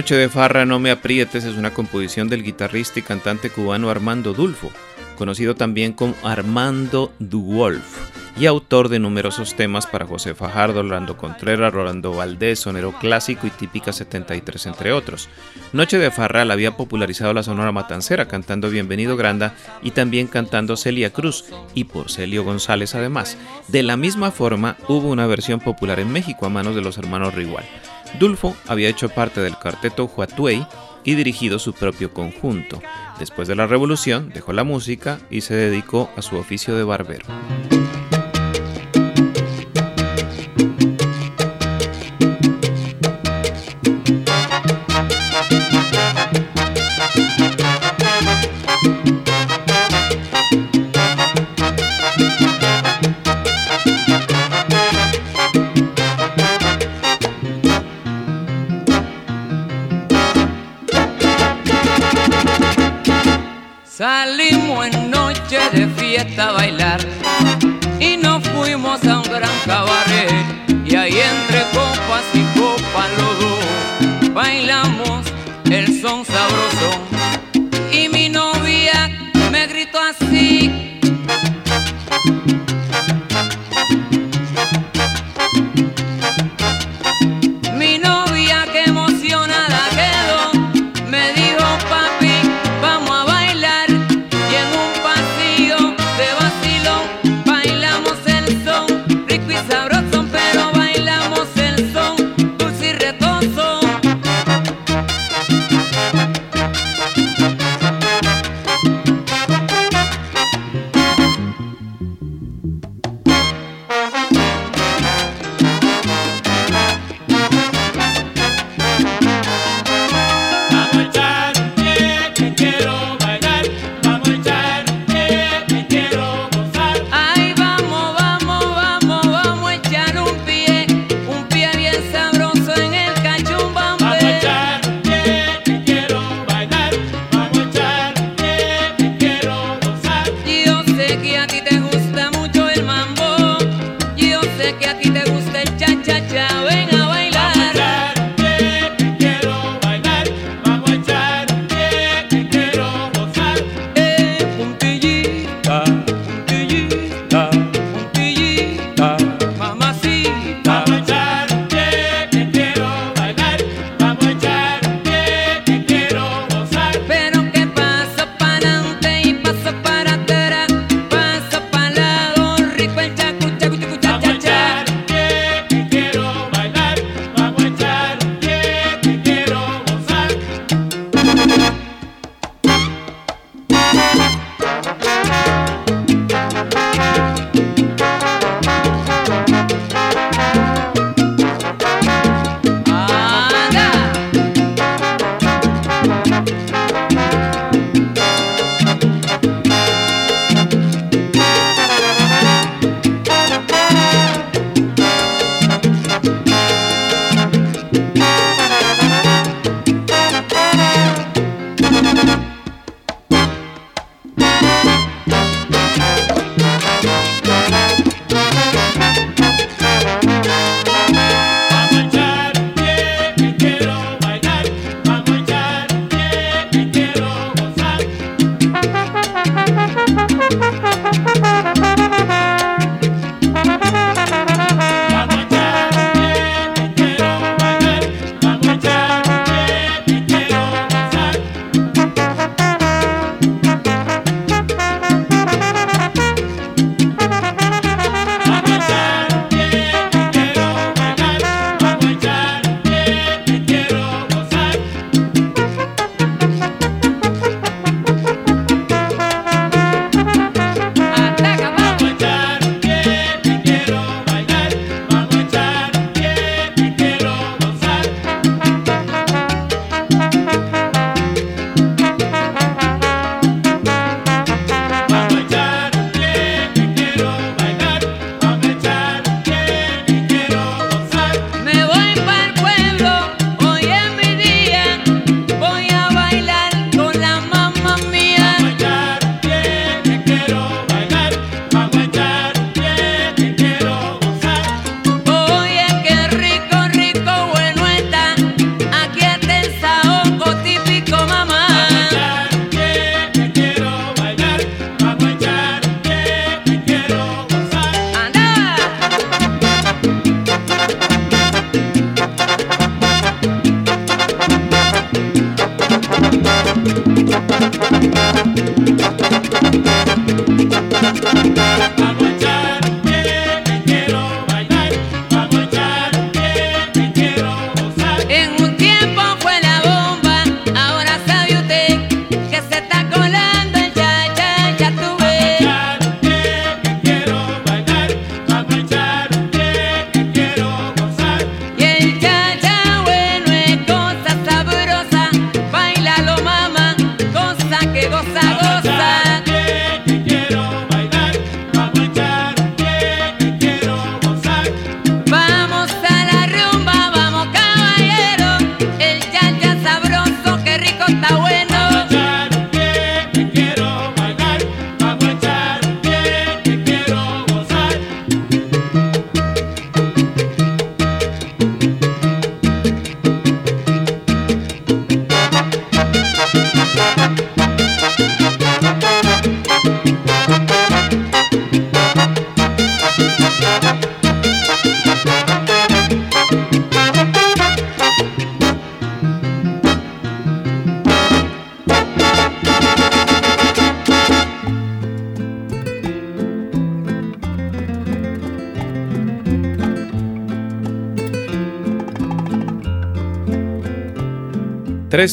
Noche 0.02 0.16
de 0.16 0.28
Farra, 0.28 0.66
no 0.66 0.80
me 0.80 0.90
aprietes 0.90 1.44
es 1.44 1.54
una 1.54 1.72
composición 1.72 2.28
del 2.28 2.42
guitarrista 2.42 2.98
y 2.98 3.02
cantante 3.02 3.50
cubano 3.50 3.88
Armando 3.88 4.32
Dulfo, 4.32 4.72
conocido 5.16 5.54
también 5.54 5.92
como 5.92 6.16
Armando 6.24 7.12
Duwolf 7.20 8.10
y 8.36 8.46
autor 8.46 8.88
de 8.88 8.98
numerosos 8.98 9.54
temas 9.54 9.86
para 9.86 10.04
José 10.04 10.34
Fajardo, 10.34 10.80
Orlando 10.80 11.16
Contreras, 11.16 11.72
Rolando 11.72 12.14
Valdés, 12.14 12.58
Sonero 12.58 12.90
Clásico 12.98 13.46
y 13.46 13.50
Típica 13.50 13.92
73, 13.92 14.66
entre 14.66 14.92
otros. 14.92 15.28
Noche 15.72 15.98
de 15.98 16.10
Farra 16.10 16.44
la 16.44 16.54
había 16.54 16.76
popularizado 16.76 17.32
la 17.32 17.44
Sonora 17.44 17.70
Matancera 17.70 18.26
cantando 18.26 18.70
Bienvenido 18.70 19.16
Granda 19.16 19.54
y 19.84 19.92
también 19.92 20.26
cantando 20.26 20.76
Celia 20.76 21.12
Cruz 21.12 21.44
y 21.74 21.84
por 21.84 22.10
Celio 22.10 22.42
González 22.42 22.96
además. 22.96 23.38
De 23.68 23.84
la 23.84 23.96
misma 23.96 24.32
forma, 24.32 24.76
hubo 24.88 25.10
una 25.10 25.28
versión 25.28 25.60
popular 25.60 26.00
en 26.00 26.10
México 26.10 26.44
a 26.44 26.48
manos 26.48 26.74
de 26.74 26.82
los 26.82 26.98
hermanos 26.98 27.36
Rigual. 27.36 27.64
Dulfo 28.18 28.56
había 28.66 28.88
hecho 28.88 29.08
parte 29.08 29.40
del 29.40 29.56
cuarteto 29.56 30.04
Huatuey 30.04 30.66
y 31.04 31.14
dirigido 31.14 31.58
su 31.58 31.72
propio 31.72 32.12
conjunto. 32.12 32.80
Después 33.18 33.48
de 33.48 33.56
la 33.56 33.66
revolución, 33.66 34.30
dejó 34.32 34.52
la 34.52 34.64
música 34.64 35.18
y 35.30 35.40
se 35.40 35.54
dedicó 35.54 36.10
a 36.16 36.22
su 36.22 36.36
oficio 36.36 36.76
de 36.76 36.84
barbero. 36.84 37.26
Salimos 64.02 64.84
en 64.84 65.12
noche 65.12 65.60
de 65.72 65.86
fiesta 65.86 66.48
a 66.48 66.52
bailar 66.54 67.00
y 68.00 68.16
nos 68.16 68.42
fuimos 68.48 69.00
a 69.04 69.20
un 69.20 69.22
gran 69.22 69.56
cabaret. 69.64 70.44
Y 70.84 70.96
ahí 70.96 71.20
entre 71.20 71.62
copas 71.70 72.24
y 72.34 72.42
copas 72.58 73.08
los 73.16 73.38
dos 73.38 74.34
bailamos 74.34 75.24
el 75.70 75.86
son 76.00 76.24
sabroso 76.24 77.21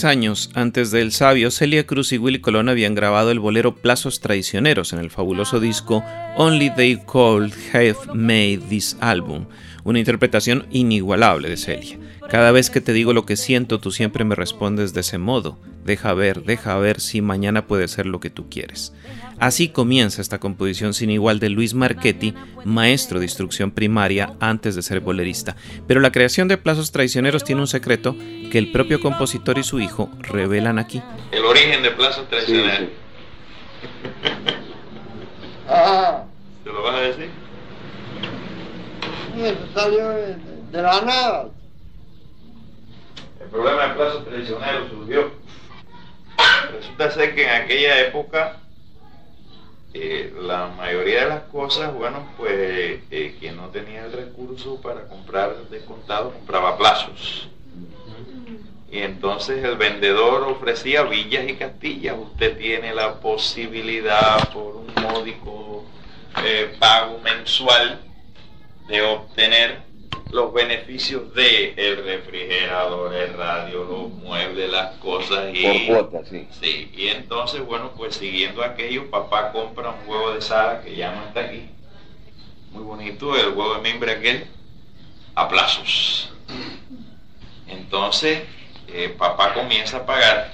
Años 0.03 0.49
antes 0.53 0.91
del 0.91 1.11
sabio, 1.11 1.51
Celia 1.51 1.85
Cruz 1.85 2.11
y 2.13 2.17
Willy 2.17 2.39
Colón 2.39 2.69
habían 2.69 2.95
grabado 2.95 3.31
el 3.31 3.39
bolero 3.39 3.75
Plazos 3.75 4.19
Traicioneros 4.19 4.93
en 4.93 4.99
el 4.99 5.09
fabuloso 5.09 5.59
disco 5.59 6.03
Only 6.37 6.69
They 6.69 6.97
Could 7.05 7.51
Have 7.73 8.13
Made 8.13 8.59
This 8.69 8.95
Album, 8.99 9.45
una 9.83 9.99
interpretación 9.99 10.67
inigualable 10.71 11.49
de 11.49 11.57
Celia. 11.57 11.97
Cada 12.29 12.51
vez 12.51 12.69
que 12.69 12.79
te 12.79 12.93
digo 12.93 13.13
lo 13.13 13.25
que 13.25 13.35
siento, 13.35 13.79
tú 13.79 13.91
siempre 13.91 14.23
me 14.23 14.35
respondes 14.35 14.93
de 14.93 15.01
ese 15.01 15.17
modo. 15.17 15.57
Deja 15.83 16.13
ver, 16.13 16.43
deja 16.43 16.77
ver 16.77 17.01
si 17.01 17.21
mañana 17.21 17.65
puede 17.65 17.87
ser 17.87 18.05
lo 18.05 18.19
que 18.19 18.29
tú 18.29 18.49
quieres. 18.49 18.93
Así 19.39 19.69
comienza 19.69 20.21
esta 20.21 20.39
composición 20.39 20.93
sin 20.93 21.09
igual 21.09 21.39
de 21.39 21.49
Luis 21.49 21.73
Marchetti, 21.73 22.35
maestro 22.65 23.17
de 23.17 23.25
instrucción 23.25 23.71
primaria 23.71 24.33
antes 24.39 24.75
de 24.75 24.83
ser 24.83 24.99
bolerista. 24.99 25.55
Pero 25.87 26.01
la 26.01 26.11
creación 26.11 26.47
de 26.47 26.57
Plazos 26.57 26.91
Traicioneros 26.91 27.43
tiene 27.43 27.61
un 27.61 27.67
secreto 27.67 28.15
que 28.51 28.59
el 28.59 28.71
propio 28.71 28.99
compositor 28.99 29.57
y 29.57 29.63
su 29.63 29.79
hijo 29.79 30.11
revelan 30.19 30.77
aquí. 30.77 31.01
El 31.31 31.45
origen 31.45 31.81
de 31.81 31.91
Plazos 31.91 32.29
Traicioneros. 32.29 32.89
Ah, 35.71 36.23
¿Te 36.63 36.71
lo 36.71 36.81
vas 36.81 36.95
a 36.95 36.99
decir? 37.01 37.29
eso 39.37 39.67
salió 39.75 40.09
de 40.09 40.81
la 40.81 41.01
nada. 41.01 41.49
El 43.49 43.53
problema 43.53 43.87
de 43.87 43.95
Plazos 43.95 44.25
Traicioneros 44.25 44.89
surgió. 44.91 45.31
Resulta 46.71 47.09
ser 47.09 47.33
que 47.33 47.45
en 47.45 47.63
aquella 47.63 47.99
época 48.01 48.57
eh, 49.91 50.31
la 50.39 50.67
mayoría 50.67 51.23
de 51.23 51.29
las 51.29 51.43
cosas, 51.45 51.91
bueno, 51.95 52.29
pues 52.37 52.51
eh, 53.09 53.35
quien 53.39 53.57
no 53.57 53.69
tenía 53.69 54.05
el 54.05 54.11
recurso 54.11 54.79
para 54.79 55.07
comprar 55.07 55.55
descontado 55.71 56.31
compraba 56.31 56.77
plazos. 56.77 57.49
Y 58.91 58.99
entonces 58.99 59.63
el 59.63 59.77
vendedor 59.77 60.43
ofrecía 60.43 61.01
villas 61.01 61.49
y 61.49 61.55
castillas. 61.55 62.17
Usted 62.19 62.55
tiene 62.55 62.93
la 62.93 63.19
posibilidad 63.19 64.47
por 64.53 64.75
un 64.75 64.93
módico 65.01 65.85
eh, 66.45 66.75
pago 66.77 67.19
mensual 67.23 67.99
de 68.87 69.01
obtener 69.01 69.88
los 70.31 70.53
beneficios 70.53 71.33
de 71.33 71.73
el 71.75 72.03
refrigerador, 72.03 73.13
el 73.15 73.33
radio, 73.33 73.83
los 73.83 74.09
muebles, 74.11 74.71
las 74.71 74.95
cosas 74.97 75.49
y 75.53 75.63
Por 75.63 76.09
cuota, 76.09 76.25
sí. 76.29 76.47
Sí, 76.59 76.91
y 76.95 77.07
entonces, 77.07 77.65
bueno, 77.65 77.91
pues 77.97 78.15
siguiendo 78.15 78.63
aquello, 78.63 79.09
papá 79.09 79.51
compra 79.51 79.89
un 79.89 80.07
huevo 80.07 80.31
de 80.31 80.41
sala 80.41 80.81
que 80.81 80.95
ya 80.95 81.13
no 81.13 81.25
está 81.25 81.41
aquí. 81.41 81.69
Muy 82.71 82.83
bonito, 82.83 83.35
el 83.35 83.49
huevo 83.49 83.75
de 83.75 83.81
mimbre 83.81 84.11
aquel, 84.11 84.45
a 85.33 85.47
plazos. 85.49 86.31
Entonces, 87.67 88.43
eh, 88.87 89.09
papá 89.17 89.53
comienza 89.53 89.97
a 89.97 90.05
pagar 90.05 90.53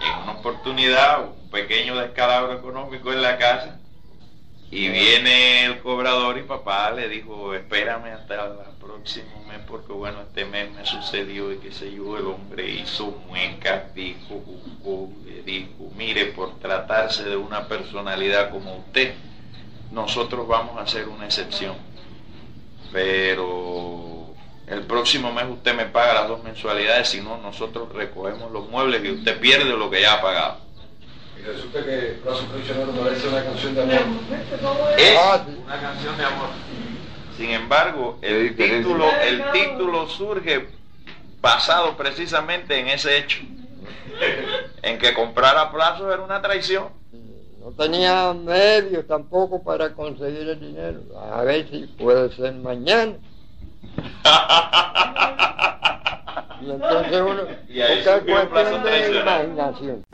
en 0.00 0.22
una 0.22 0.32
oportunidad 0.32 1.24
un 1.24 1.50
pequeño 1.50 1.96
descalabro 1.96 2.52
económico 2.52 3.12
en 3.12 3.22
la 3.22 3.36
casa 3.36 3.80
y 4.74 4.88
viene 4.88 5.66
el 5.66 5.78
cobrador 5.78 6.36
y 6.36 6.42
papá 6.42 6.90
le 6.90 7.08
dijo, 7.08 7.54
espérame 7.54 8.06
hasta 8.06 8.46
el 8.46 8.76
próximo 8.80 9.44
mes 9.46 9.60
porque 9.68 9.92
bueno, 9.92 10.22
este 10.22 10.44
mes 10.46 10.72
me 10.72 10.84
sucedió 10.84 11.52
y 11.52 11.58
qué 11.58 11.70
sé 11.70 11.94
yo, 11.94 12.18
el 12.18 12.26
hombre 12.26 12.68
hizo 12.68 13.12
muecas, 13.28 13.94
dijo, 13.94 14.42
le 15.24 15.42
dijo, 15.42 15.92
mire, 15.96 16.26
por 16.26 16.58
tratarse 16.58 17.22
de 17.22 17.36
una 17.36 17.68
personalidad 17.68 18.50
como 18.50 18.78
usted, 18.78 19.14
nosotros 19.92 20.48
vamos 20.48 20.76
a 20.76 20.82
hacer 20.82 21.06
una 21.06 21.26
excepción. 21.26 21.76
Pero 22.90 24.34
el 24.66 24.82
próximo 24.82 25.30
mes 25.32 25.44
usted 25.48 25.76
me 25.76 25.86
paga 25.86 26.14
las 26.14 26.28
dos 26.28 26.42
mensualidades, 26.42 27.10
si 27.10 27.20
no, 27.20 27.36
nosotros 27.36 27.92
recogemos 27.92 28.50
los 28.50 28.68
muebles 28.68 29.04
y 29.04 29.12
usted 29.12 29.38
pierde 29.38 29.66
lo 29.66 29.88
que 29.88 30.00
ya 30.00 30.14
ha 30.14 30.20
pagado. 30.20 30.63
Y 31.44 31.46
resulta 31.46 31.84
que 31.84 32.18
Plazo 32.22 32.46
parece 32.46 33.28
una 33.28 33.44
canción 33.44 33.74
de 33.74 33.82
amor. 33.82 34.04
Es 34.96 35.18
Ah, 35.18 35.44
una 35.66 35.80
canción 35.80 36.16
de 36.16 36.24
amor. 36.24 36.48
Sin 37.36 37.50
embargo, 37.50 38.18
el 38.22 38.56
título, 38.56 39.04
el 39.22 39.42
título 39.52 40.08
surge 40.08 40.68
basado 41.40 41.96
precisamente 41.96 42.78
en 42.78 42.88
ese 42.88 43.18
hecho. 43.18 43.40
En 44.82 44.98
que 44.98 45.12
comprar 45.12 45.56
a 45.58 45.70
plazos 45.70 46.12
era 46.12 46.22
una 46.22 46.40
traición. 46.40 46.88
No 47.60 47.70
tenía 47.72 48.32
medios 48.32 49.06
tampoco 49.06 49.62
para 49.62 49.92
conseguir 49.92 50.48
el 50.48 50.60
dinero. 50.60 51.00
A 51.32 51.42
ver 51.42 51.68
si 51.68 51.86
puede 51.98 52.34
ser 52.34 52.54
mañana. 52.54 53.14
Y 56.60 56.70
entonces 56.70 57.20
uno, 57.20 57.42
Y 57.68 57.80
ahí 57.82 57.98
es 57.98 58.04
plazo 58.04 58.24
cuestión 58.24 58.84
de 58.84 59.20
imaginación. 59.20 60.04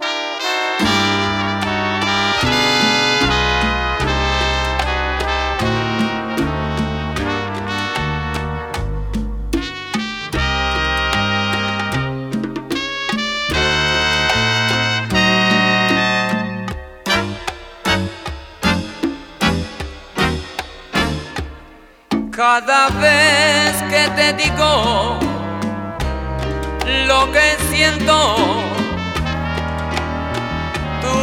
Cada 22.40 22.88
vez 22.88 23.82
que 23.90 24.08
te 24.16 24.32
digo 24.32 25.20
lo 27.06 27.30
que 27.32 27.58
siento, 27.70 28.36
tú, 31.02 31.16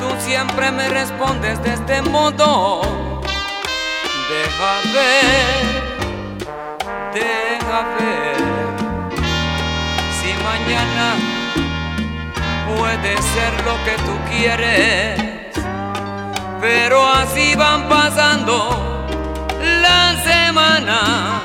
tú 0.00 0.08
siempre 0.18 0.72
me 0.72 0.88
respondes 0.88 1.62
de 1.62 1.74
este 1.74 2.02
modo. 2.02 2.80
Deja 4.28 4.72
ver, 4.94 5.62
deja 7.14 7.80
ver, 8.00 8.36
si 10.20 10.32
mañana 10.42 11.14
puede 12.66 13.16
ser 13.16 13.52
lo 13.64 13.76
que 13.84 13.94
tú 14.02 14.18
quieres, 14.28 15.20
pero 16.60 17.06
así 17.06 17.54
van 17.54 17.88
pasando 17.88 18.97
semana 20.48 21.42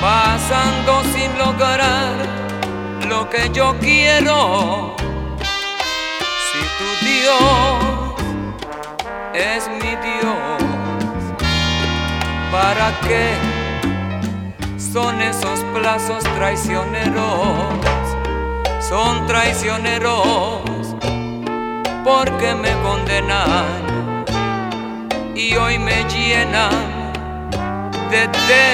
pasando 0.00 1.02
sin 1.12 1.30
lograr 1.36 2.14
lo 3.06 3.28
que 3.28 3.50
yo 3.50 3.76
quiero. 3.80 4.96
Si 6.46 6.60
tu 6.78 6.88
Dios 7.06 7.36
es 9.34 9.68
mi 9.68 9.92
Dios, 10.06 11.20
¿para 12.50 12.88
qué 13.06 13.26
son 14.78 15.20
esos 15.20 15.60
plazos 15.74 16.24
traicioneros? 16.36 17.26
Son 18.88 19.26
traicioneros 19.26 20.62
porque 22.04 22.54
me 22.54 22.72
condenan 22.86 23.66
y 25.34 25.54
hoy 25.56 25.78
me 25.78 26.04
llena 26.04 26.97
de 28.10 28.26
desesperación. 28.26 28.68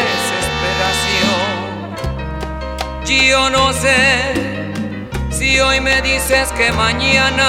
Yo 3.05 3.51
no 3.51 3.73
sé 3.73 4.33
si 5.31 5.59
hoy 5.61 5.81
me 5.81 6.01
dices 6.03 6.53
que 6.53 6.71
mañana, 6.73 7.49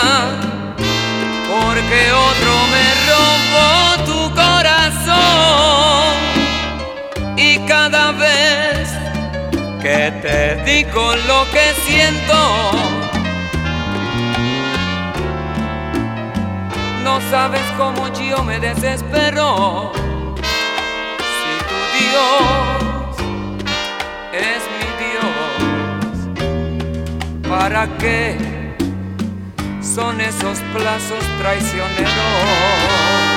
porque 1.47 2.11
otro 2.11 2.53
me 2.73 2.85
robó 3.09 4.03
tu 4.05 4.33
corazón. 4.33 6.15
Y 7.37 7.59
cada 7.67 8.11
vez 8.13 8.89
que 9.81 10.11
te 10.23 10.55
digo 10.63 11.15
lo 11.27 11.45
que 11.51 11.73
siento, 11.85 12.71
no 17.03 17.21
sabes 17.29 17.61
cómo 17.77 18.07
yo 18.13 18.43
me 18.43 18.59
desespero. 18.59 19.91
Dios 22.15 23.17
es 24.31 24.61
mi 24.77 24.87
Dios, 25.03 26.15
¿para 27.49 27.81
qué 27.97 28.37
son 29.81 30.21
esos 30.21 30.59
plazos 30.73 31.23
traicioneros? 31.41 33.34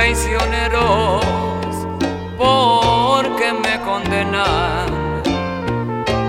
Traicioneros 0.00 1.22
porque 2.38 3.52
me 3.52 3.78
condenan 3.82 4.88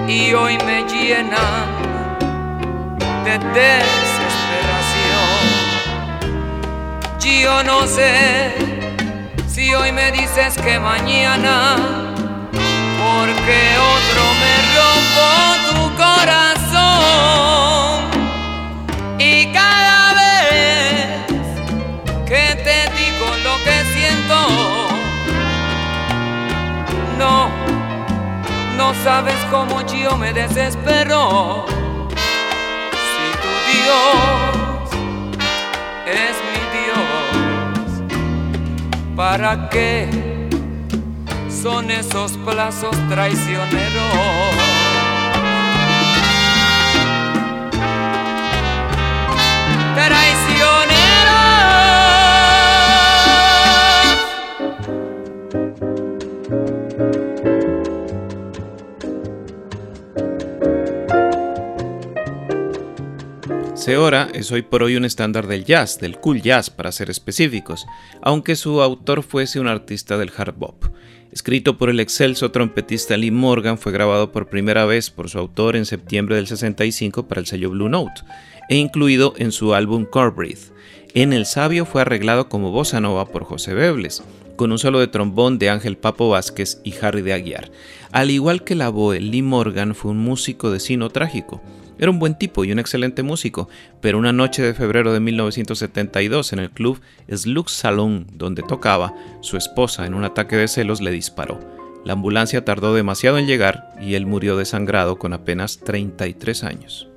y 0.09 0.33
hoy 0.33 0.57
me 0.65 0.83
llenan 0.83 1.69
de 3.23 3.39
desesperación. 3.59 5.39
Yo 7.21 7.63
no 7.63 7.87
sé 7.87 8.55
si 9.47 9.73
hoy 9.73 9.93
me 9.93 10.11
dices 10.11 10.57
que 10.57 10.77
mañana, 10.77 11.77
porque 12.51 13.59
otro 13.95 14.23
me 14.41 14.53
rompo 14.75 15.27
tu 15.69 15.79
corazón 15.95 17.50
no 28.91 29.03
sabes 29.03 29.37
cómo 29.49 29.81
yo 29.87 30.17
me 30.17 30.33
desespero. 30.33 31.65
Si 33.11 33.27
tu 33.41 33.51
Dios 33.71 34.89
es 36.05 36.35
mi 36.49 36.59
Dios, 36.75 37.05
¿para 39.15 39.69
qué 39.69 40.09
son 41.49 41.89
esos 41.89 42.33
plazos 42.33 42.95
traicioneros? 43.07 44.70
Es 64.01 64.51
hoy 64.51 64.63
por 64.63 64.81
hoy 64.81 64.95
un 64.95 65.05
estándar 65.05 65.45
del 65.45 65.63
jazz, 65.63 65.99
del 65.99 66.17
cool 66.17 66.41
jazz 66.41 66.71
para 66.71 66.91
ser 66.91 67.11
específicos, 67.11 67.85
aunque 68.23 68.55
su 68.55 68.81
autor 68.81 69.21
fuese 69.21 69.59
un 69.59 69.67
artista 69.67 70.17
del 70.17 70.31
hard 70.35 70.55
bop. 70.55 70.85
Escrito 71.31 71.77
por 71.77 71.87
el 71.91 71.99
excelso 71.99 72.49
trompetista 72.49 73.15
Lee 73.15 73.29
Morgan, 73.29 73.77
fue 73.77 73.91
grabado 73.91 74.31
por 74.31 74.49
primera 74.49 74.85
vez 74.85 75.11
por 75.11 75.29
su 75.29 75.37
autor 75.37 75.75
en 75.75 75.85
septiembre 75.85 76.35
del 76.35 76.47
65 76.47 77.27
para 77.27 77.41
el 77.41 77.45
sello 77.45 77.69
Blue 77.69 77.89
Note 77.89 78.23
e 78.69 78.75
incluido 78.75 79.35
en 79.37 79.51
su 79.51 79.75
álbum 79.75 80.05
Core 80.05 80.31
Breath. 80.31 80.73
En 81.13 81.31
El 81.31 81.45
Sabio 81.45 81.85
fue 81.85 82.01
arreglado 82.01 82.49
como 82.49 82.71
bossa 82.71 83.01
nova 83.01 83.27
por 83.27 83.43
José 83.43 83.75
Bebles, 83.75 84.23
con 84.55 84.71
un 84.71 84.79
solo 84.79 84.99
de 84.99 85.09
trombón 85.09 85.59
de 85.59 85.69
Ángel 85.69 85.95
Papo 85.95 86.27
Vázquez 86.27 86.81
y 86.83 86.95
Harry 87.03 87.21
de 87.21 87.33
Aguiar. 87.33 87.69
Al 88.11 88.31
igual 88.31 88.63
que 88.63 88.73
la 88.73 88.89
Boe, 88.89 89.19
Lee 89.19 89.43
Morgan 89.43 89.93
fue 89.93 90.09
un 90.09 90.17
músico 90.17 90.71
de 90.71 90.79
sino 90.79 91.11
trágico. 91.11 91.61
Era 92.01 92.09
un 92.09 92.17
buen 92.17 92.33
tipo 92.33 92.65
y 92.65 92.71
un 92.71 92.79
excelente 92.79 93.21
músico, 93.21 93.69
pero 94.01 94.17
una 94.17 94.33
noche 94.33 94.63
de 94.63 94.73
febrero 94.73 95.13
de 95.13 95.19
1972 95.19 96.51
en 96.51 96.57
el 96.57 96.71
club 96.71 96.99
Slux 97.29 97.71
Salon, 97.71 98.25
donde 98.33 98.63
tocaba, 98.63 99.13
su 99.41 99.55
esposa 99.55 100.07
en 100.07 100.15
un 100.15 100.23
ataque 100.23 100.55
de 100.55 100.67
celos 100.67 100.99
le 100.99 101.11
disparó. 101.11 101.59
La 102.03 102.13
ambulancia 102.13 102.65
tardó 102.65 102.95
demasiado 102.95 103.37
en 103.37 103.45
llegar 103.45 103.93
y 104.01 104.15
él 104.15 104.25
murió 104.25 104.57
desangrado 104.57 105.19
con 105.19 105.33
apenas 105.33 105.77
33 105.77 106.63
años. 106.63 107.10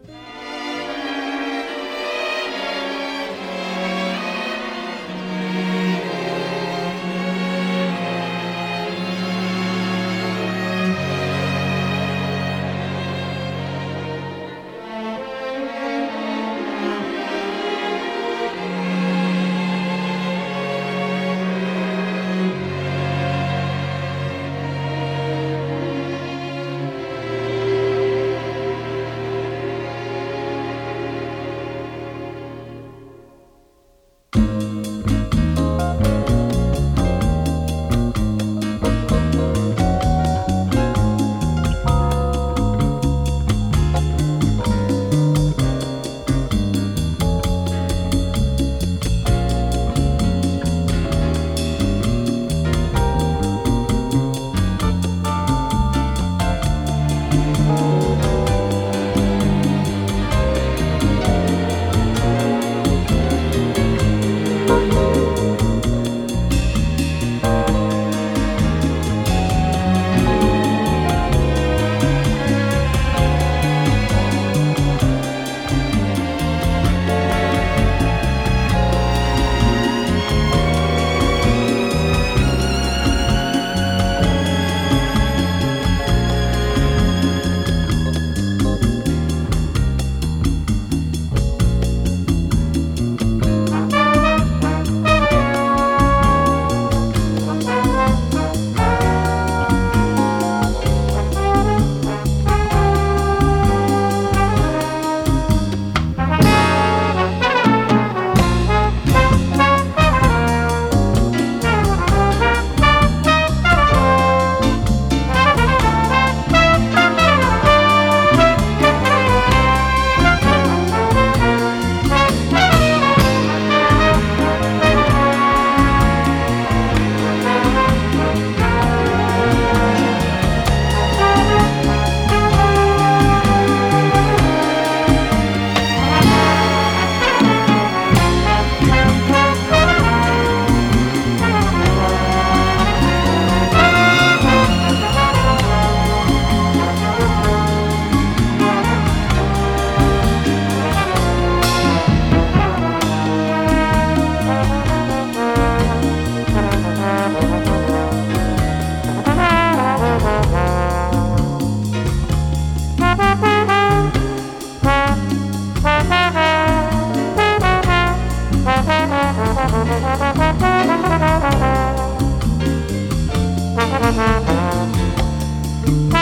thank 174.25 176.13
you 176.13 176.14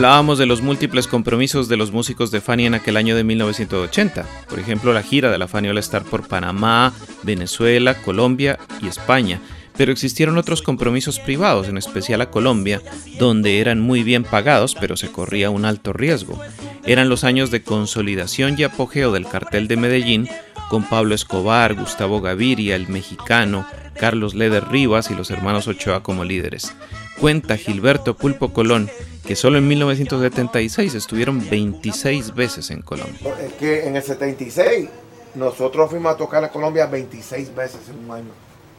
Hablábamos 0.00 0.38
de 0.38 0.46
los 0.46 0.62
múltiples 0.62 1.06
compromisos 1.06 1.68
de 1.68 1.76
los 1.76 1.92
músicos 1.92 2.30
de 2.30 2.40
Fania 2.40 2.68
en 2.68 2.72
aquel 2.72 2.96
año 2.96 3.14
de 3.14 3.22
1980. 3.22 4.24
Por 4.48 4.58
ejemplo, 4.58 4.94
la 4.94 5.02
gira 5.02 5.30
de 5.30 5.36
la 5.36 5.46
Fania 5.46 5.72
All 5.72 5.76
Star 5.76 6.04
por 6.04 6.26
Panamá, 6.26 6.94
Venezuela, 7.22 8.00
Colombia 8.00 8.58
y 8.80 8.86
España. 8.86 9.42
Pero 9.76 9.92
existieron 9.92 10.38
otros 10.38 10.62
compromisos 10.62 11.20
privados, 11.20 11.68
en 11.68 11.76
especial 11.76 12.22
a 12.22 12.30
Colombia, 12.30 12.80
donde 13.18 13.60
eran 13.60 13.78
muy 13.78 14.02
bien 14.02 14.24
pagados, 14.24 14.74
pero 14.74 14.96
se 14.96 15.12
corría 15.12 15.50
un 15.50 15.66
alto 15.66 15.92
riesgo. 15.92 16.40
Eran 16.86 17.10
los 17.10 17.22
años 17.22 17.50
de 17.50 17.62
consolidación 17.62 18.54
y 18.56 18.62
apogeo 18.62 19.12
del 19.12 19.26
cartel 19.26 19.68
de 19.68 19.76
Medellín, 19.76 20.30
con 20.70 20.82
Pablo 20.82 21.14
Escobar, 21.14 21.74
Gustavo 21.74 22.22
Gaviria, 22.22 22.74
el 22.74 22.88
mexicano, 22.88 23.66
Carlos 23.98 24.34
Leder 24.34 24.66
Rivas 24.68 25.10
y 25.10 25.14
los 25.14 25.30
hermanos 25.30 25.68
Ochoa 25.68 26.02
como 26.02 26.24
líderes. 26.24 26.74
Cuenta 27.18 27.58
Gilberto 27.58 28.16
Pulpo 28.16 28.54
Colón 28.54 28.88
que 29.30 29.36
solo 29.36 29.58
en 29.58 29.68
1976 29.68 30.92
estuvieron 30.96 31.48
26 31.48 32.34
veces 32.34 32.68
en 32.72 32.82
Colombia. 32.82 33.32
Es 33.40 33.52
que 33.52 33.86
en 33.86 33.94
el 33.94 34.02
76 34.02 34.88
nosotros 35.36 35.88
fuimos 35.88 36.12
a 36.12 36.16
tocar 36.16 36.42
a 36.42 36.48
Colombia 36.50 36.86
26 36.86 37.54
veces 37.54 37.88
en 37.90 38.06
un 38.06 38.10
año. 38.10 38.30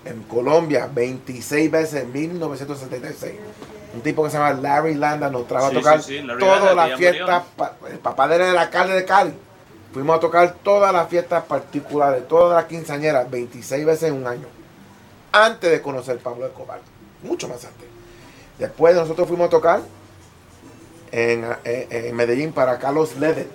En 0.04 0.24
Colombia, 0.24 0.90
26 0.94 1.72
veces 1.72 2.04
en 2.04 2.12
1976. 2.12 3.34
Un 3.94 4.02
tipo 4.02 4.26
que 4.26 4.30
se 4.30 4.38
llama 4.40 4.52
Larry 4.52 4.96
Landa 4.96 5.30
nos 5.30 5.48
trajo 5.48 5.68
a 5.68 5.72
tocar 5.72 6.02
sí, 6.02 6.18
sí, 6.18 6.22
Larry 6.22 6.42
toda 6.42 6.56
Landa, 6.58 6.74
la 6.76 6.86
Villa 6.88 6.98
fiesta. 6.98 7.46
pa- 7.56 7.76
El 7.90 8.00
papá 8.00 8.28
de 8.28 8.36
él 8.36 8.42
era 8.42 8.52
el 8.52 8.58
alcalde 8.58 8.94
de 8.96 9.06
Cali. 9.06 9.34
Fuimos 9.94 10.18
a 10.18 10.20
tocar 10.20 10.56
todas 10.62 10.92
las 10.92 11.08
fiestas 11.08 11.46
particulares, 11.46 12.28
todas 12.28 12.58
las 12.62 12.66
quinceañeras, 12.66 13.32
26 13.32 13.86
veces 13.86 14.10
en 14.10 14.16
un 14.16 14.28
año. 14.28 14.48
Antes 15.32 15.72
de 15.72 15.82
conocer 15.82 16.18
Pablo 16.18 16.46
Escobar. 16.46 16.82
Mucho 17.24 17.48
más 17.48 17.64
antes. 17.64 17.88
Después 18.60 18.94
nosotros 18.98 19.30
fuimos 19.30 19.48
a 19.48 19.50
tocar 19.50 19.80
en, 21.12 22.16
Medellín 22.16 22.54
para 22.54 22.78
Carlos 22.80 23.16
Leder. 23.18 23.48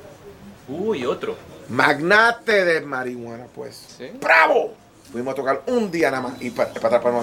Uy, 0.69 1.05
otro. 1.07 1.37
Magnate 1.69 2.65
de 2.65 2.81
marihuana, 2.81 3.47
pues. 3.55 3.99
¡Bravo! 4.21 4.75
Fuimos 5.13 5.33
a 5.33 5.37
tocar 5.37 5.63
un 5.67 5.91
día 5.91 6.11
nada 6.11 6.23
más 6.29 6.43
y 6.43 6.51
para, 6.51 6.73
para 6.75 7.01
para 7.01 7.23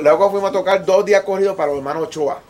Luego 0.00 0.30
fuimos 0.30 0.50
a 0.50 0.52
tocar 0.52 0.84
dos 0.84 1.04
días 1.04 1.22
corridos 1.22 1.54
para 1.54 1.68
los 1.68 1.78
hermanos 1.78 2.04
Ochoa. 2.04 2.40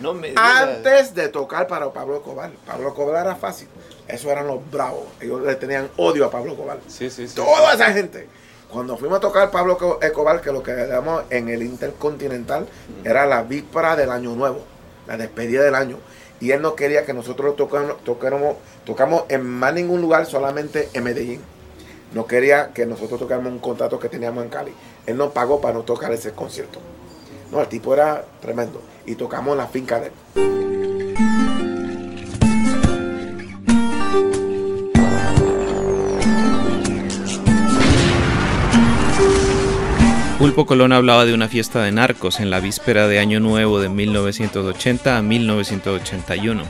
No 0.00 0.14
me 0.14 0.32
Antes 0.36 1.14
de 1.14 1.28
tocar 1.28 1.66
para 1.66 1.90
Pablo 1.92 2.16
Escobar. 2.16 2.50
Pablo 2.66 2.88
Escobar 2.88 3.24
era 3.24 3.36
fácil. 3.36 3.68
Esos 4.08 4.30
eran 4.30 4.46
los 4.48 4.58
bravos. 4.70 5.04
Ellos 5.20 5.42
le 5.42 5.54
tenían 5.54 5.88
odio 5.96 6.24
a 6.26 6.30
Pablo 6.30 6.52
Escobar. 6.52 6.78
Sí, 6.88 7.08
sí, 7.08 7.28
sí. 7.28 7.34
Toda 7.34 7.74
esa 7.74 7.92
gente. 7.92 8.26
Cuando 8.70 8.96
fuimos 8.96 9.18
a 9.18 9.20
tocar 9.20 9.50
Pablo 9.50 9.78
Co- 9.78 9.98
Escobar, 10.02 10.40
que 10.40 10.50
lo 10.50 10.62
que 10.62 10.72
damos 10.72 11.22
en 11.30 11.48
el 11.48 11.62
Intercontinental 11.62 12.66
era 13.04 13.26
la 13.26 13.42
víspera 13.42 13.94
del 13.96 14.10
Año 14.10 14.34
Nuevo, 14.34 14.64
la 15.06 15.16
despedida 15.16 15.62
del 15.62 15.74
año. 15.74 15.96
Y 16.40 16.50
él 16.50 16.60
no 16.60 16.74
quería 16.74 17.04
que 17.04 17.12
nosotros 17.12 17.54
tocáramos, 17.56 18.56
tocamos 18.84 19.24
en 19.28 19.44
más 19.44 19.72
ningún 19.74 20.00
lugar, 20.00 20.26
solamente 20.26 20.88
en 20.92 21.04
Medellín. 21.04 21.40
No 22.14 22.26
quería 22.26 22.72
que 22.74 22.84
nosotros 22.84 23.20
tocáramos 23.20 23.52
un 23.52 23.58
contrato 23.58 23.98
que 23.98 24.08
teníamos 24.08 24.44
en 24.44 24.50
Cali. 24.50 24.72
Él 25.06 25.16
nos 25.16 25.32
pagó 25.32 25.60
para 25.60 25.74
no 25.74 25.82
tocar 25.82 26.12
ese 26.12 26.32
concierto. 26.32 26.80
No, 27.50 27.60
el 27.60 27.68
tipo 27.68 27.94
era 27.94 28.24
tremendo. 28.40 28.82
Y 29.06 29.14
tocamos 29.14 29.52
en 29.52 29.58
la 29.58 29.66
finca 29.68 30.00
de 30.00 30.06
él. 30.06 30.91
Pulpo 40.42 40.66
Colón 40.66 40.92
hablaba 40.92 41.24
de 41.24 41.34
una 41.34 41.46
fiesta 41.46 41.84
de 41.84 41.92
narcos 41.92 42.40
en 42.40 42.50
la 42.50 42.58
víspera 42.58 43.06
de 43.06 43.20
Año 43.20 43.38
Nuevo 43.38 43.78
de 43.78 43.88
1980 43.88 45.16
a 45.16 45.22
1981. 45.22 46.64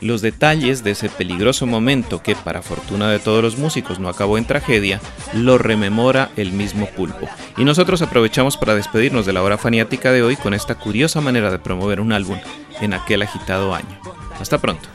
Los 0.00 0.22
detalles 0.22 0.82
de 0.82 0.92
ese 0.92 1.10
peligroso 1.10 1.66
momento 1.66 2.22
que, 2.22 2.34
para 2.34 2.62
fortuna 2.62 3.10
de 3.10 3.18
todos 3.18 3.42
los 3.42 3.58
músicos, 3.58 3.98
no 3.98 4.08
acabó 4.08 4.38
en 4.38 4.46
tragedia, 4.46 5.02
lo 5.34 5.58
rememora 5.58 6.30
el 6.36 6.52
mismo 6.52 6.86
Pulpo. 6.86 7.28
Y 7.58 7.66
nosotros 7.66 8.00
aprovechamos 8.00 8.56
para 8.56 8.74
despedirnos 8.74 9.26
de 9.26 9.34
la 9.34 9.42
hora 9.42 9.58
faniática 9.58 10.10
de 10.10 10.22
hoy 10.22 10.36
con 10.36 10.54
esta 10.54 10.76
curiosa 10.76 11.20
manera 11.20 11.50
de 11.50 11.58
promover 11.58 12.00
un 12.00 12.12
álbum 12.12 12.38
en 12.80 12.94
aquel 12.94 13.20
agitado 13.20 13.74
año. 13.74 14.00
Hasta 14.40 14.56
pronto. 14.56 14.88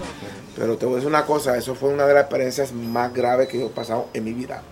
Pero 0.55 0.75
te 0.77 0.87
voy 0.87 0.93
a 0.93 0.95
decir 0.95 1.09
una 1.09 1.27
cosa, 1.27 1.55
eso 1.55 1.75
fue 1.75 1.89
una 1.89 2.07
de 2.07 2.15
las 2.15 2.23
experiencias 2.23 2.73
más 2.73 3.13
graves 3.13 3.47
que 3.47 3.59
yo 3.59 3.67
he 3.67 3.69
pasado 3.69 4.07
en 4.11 4.23
mi 4.23 4.33
vida. 4.33 4.63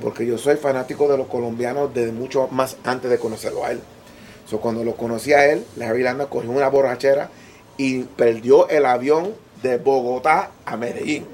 Porque 0.00 0.26
yo 0.26 0.38
soy 0.38 0.56
fanático 0.56 1.08
de 1.08 1.16
los 1.16 1.26
colombianos 1.26 1.92
desde 1.92 2.12
mucho 2.12 2.48
más 2.48 2.76
antes 2.84 3.10
de 3.10 3.18
conocerlo 3.18 3.64
a 3.64 3.72
él. 3.72 3.80
So, 4.48 4.60
cuando 4.60 4.84
lo 4.84 4.96
conocí 4.96 5.32
a 5.32 5.50
él, 5.50 5.64
Larry 5.76 6.02
Landa 6.02 6.26
cogió 6.26 6.50
una 6.50 6.68
borrachera 6.68 7.30
y 7.76 8.02
perdió 8.02 8.68
el 8.68 8.86
avión 8.86 9.34
de 9.62 9.78
Bogotá 9.78 10.50
a 10.64 10.76
Medellín. 10.76 11.26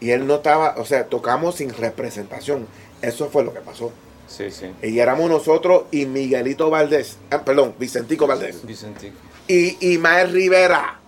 Y 0.00 0.10
él 0.10 0.26
no 0.26 0.36
estaba, 0.36 0.74
o 0.76 0.84
sea, 0.84 1.06
tocamos 1.06 1.56
sin 1.56 1.72
representación. 1.72 2.66
Eso 3.00 3.28
fue 3.30 3.42
lo 3.42 3.54
que 3.54 3.60
pasó. 3.60 3.90
Sí, 4.26 4.50
sí. 4.50 4.70
Y 4.82 4.98
éramos 4.98 5.30
nosotros 5.30 5.84
y 5.90 6.06
Miguelito 6.06 6.68
Valdés, 6.68 7.18
ah, 7.30 7.42
perdón, 7.42 7.74
Vicentico 7.78 8.26
Valdés. 8.26 8.66
Vicentico. 8.66 9.16
Y 9.48 9.92
Imael 9.94 10.32
Rivera. 10.32 11.00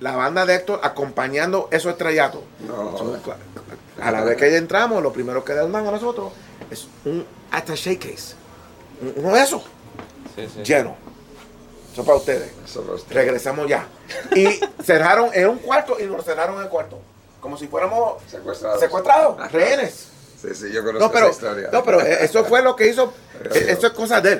La 0.00 0.16
banda 0.16 0.46
de 0.46 0.54
Héctor 0.54 0.80
acompañando 0.82 1.68
esos 1.70 1.92
estrellatos. 1.92 2.40
A 4.00 4.10
la 4.10 4.24
vez 4.24 4.36
que 4.36 4.50
ya 4.50 4.56
entramos, 4.58 5.02
lo 5.02 5.12
primero 5.12 5.44
que 5.44 5.52
dan 5.54 5.74
a 5.74 5.82
nosotros 5.82 6.32
es 6.70 6.86
un 7.04 7.24
attaché 7.50 7.98
case. 7.98 8.34
un- 9.02 9.14
uno 9.24 9.34
de 9.34 9.42
esos, 9.42 9.62
Sí, 10.36 10.46
sí. 10.54 10.62
lleno. 10.62 10.94
Eso 11.92 12.04
para 12.04 12.18
ustedes. 12.18 12.52
Eso 12.64 12.82
para 12.82 12.94
usted. 12.96 13.14
Regresamos 13.14 13.66
ya. 13.68 13.86
Y 14.36 14.46
cerraron 14.84 15.30
en 15.32 15.48
un 15.48 15.58
cuarto 15.58 15.96
y 15.98 16.04
nos 16.04 16.24
cerraron 16.24 16.56
en 16.56 16.62
el 16.64 16.68
cuarto. 16.68 16.98
Como 17.40 17.56
si 17.56 17.66
fuéramos 17.66 18.22
Secuestrados. 18.30 18.78
secuestrados, 18.80 19.52
rehenes. 19.52 20.08
Sí, 20.40 20.48
sí, 20.54 20.70
yo 20.72 20.82
conozco 20.84 21.06
No, 21.06 21.10
pero, 21.12 21.26
esa 21.26 21.32
historia. 21.32 21.68
no, 21.72 21.82
pero 21.82 22.00
eh, 22.02 22.18
eso 22.24 22.44
fue 22.44 22.62
lo 22.62 22.76
que 22.76 22.88
hizo. 22.88 23.12
Eh, 23.54 23.66
Eso 23.70 23.86
es 23.86 23.92
cosa 23.94 24.20
de 24.20 24.32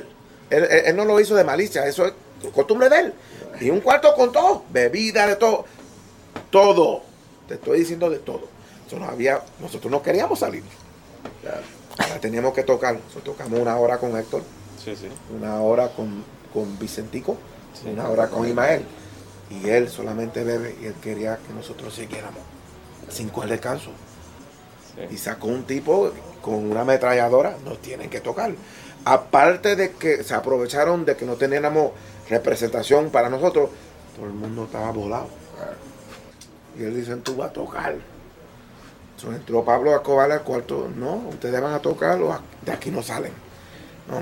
él- 0.51 0.65
él 0.85 0.95
no 0.97 1.05
lo 1.07 1.19
hizo 1.21 1.35
de 1.35 1.43
malicia, 1.45 1.87
eso 1.87 2.05
es 2.07 2.13
costumbre 2.55 2.89
de 2.91 2.99
él. 3.01 3.15
Y 3.61 3.71
un 3.71 3.81
cuarto 3.81 4.15
con 4.15 4.31
todo, 4.31 4.65
bebida, 4.71 5.27
de 5.27 5.37
todo. 5.37 5.65
Todo. 6.51 7.03
Te 7.49 7.55
estoy 7.55 7.81
diciendo 7.81 8.11
de 8.11 8.19
todo. 8.19 8.49
Eso 8.91 8.99
no 8.99 9.07
había, 9.07 9.41
nosotros 9.61 9.88
no 9.88 10.03
queríamos 10.03 10.41
salir. 10.41 10.64
Ahora 11.97 12.18
teníamos 12.20 12.53
que 12.53 12.64
tocar. 12.64 12.95
Nosotros 12.95 13.36
tocamos 13.36 13.61
una 13.61 13.76
hora 13.76 13.99
con 13.99 14.16
Héctor, 14.16 14.43
Sí, 14.84 14.97
sí. 14.97 15.07
una 15.32 15.61
hora 15.61 15.91
con, 15.91 16.24
con 16.53 16.76
Vicentico, 16.76 17.36
una 17.86 18.09
hora 18.09 18.26
con 18.26 18.49
Ismael. 18.49 18.84
Y 19.49 19.68
él 19.68 19.88
solamente 19.88 20.43
bebe 20.43 20.74
y 20.82 20.86
él 20.86 20.95
quería 21.01 21.36
que 21.36 21.53
nosotros 21.55 21.95
siguiéramos. 21.95 22.41
Cinco 23.09 23.45
el 23.45 23.51
descanso. 23.51 23.93
Y 25.09 25.16
sacó 25.18 25.47
un 25.47 25.62
tipo 25.62 26.11
con 26.43 26.68
una 26.68 26.80
ametralladora, 26.80 27.59
nos 27.64 27.78
tienen 27.80 28.11
que 28.11 28.20
tocar. 28.20 28.51
Aparte 29.05 29.76
de 29.76 29.93
que 29.93 30.24
se 30.24 30.34
aprovecharon 30.34 31.05
de 31.05 31.14
que 31.14 31.24
no 31.24 31.36
teníamos 31.36 31.93
representación 32.28 33.11
para 33.11 33.28
nosotros, 33.30 33.70
todo 34.16 34.26
el 34.26 34.32
mundo 34.32 34.64
estaba 34.64 34.91
volado. 34.91 35.28
Y 36.76 36.82
él 36.82 36.97
dice, 36.97 37.14
tú 37.18 37.36
vas 37.36 37.51
a 37.51 37.53
tocar. 37.53 37.95
Entonces 39.21 39.41
entró 39.41 39.62
Pablo 39.64 39.95
a 39.95 40.03
cobarle 40.03 40.35
al 40.35 40.43
cuarto. 40.43 40.91
No, 40.97 41.16
ustedes 41.29 41.61
van 41.61 41.75
a 41.75 41.81
tocar, 41.81 42.18
de 42.62 42.73
aquí 42.73 42.91
no 42.91 43.03
salen. 43.03 43.33
No, 44.09 44.21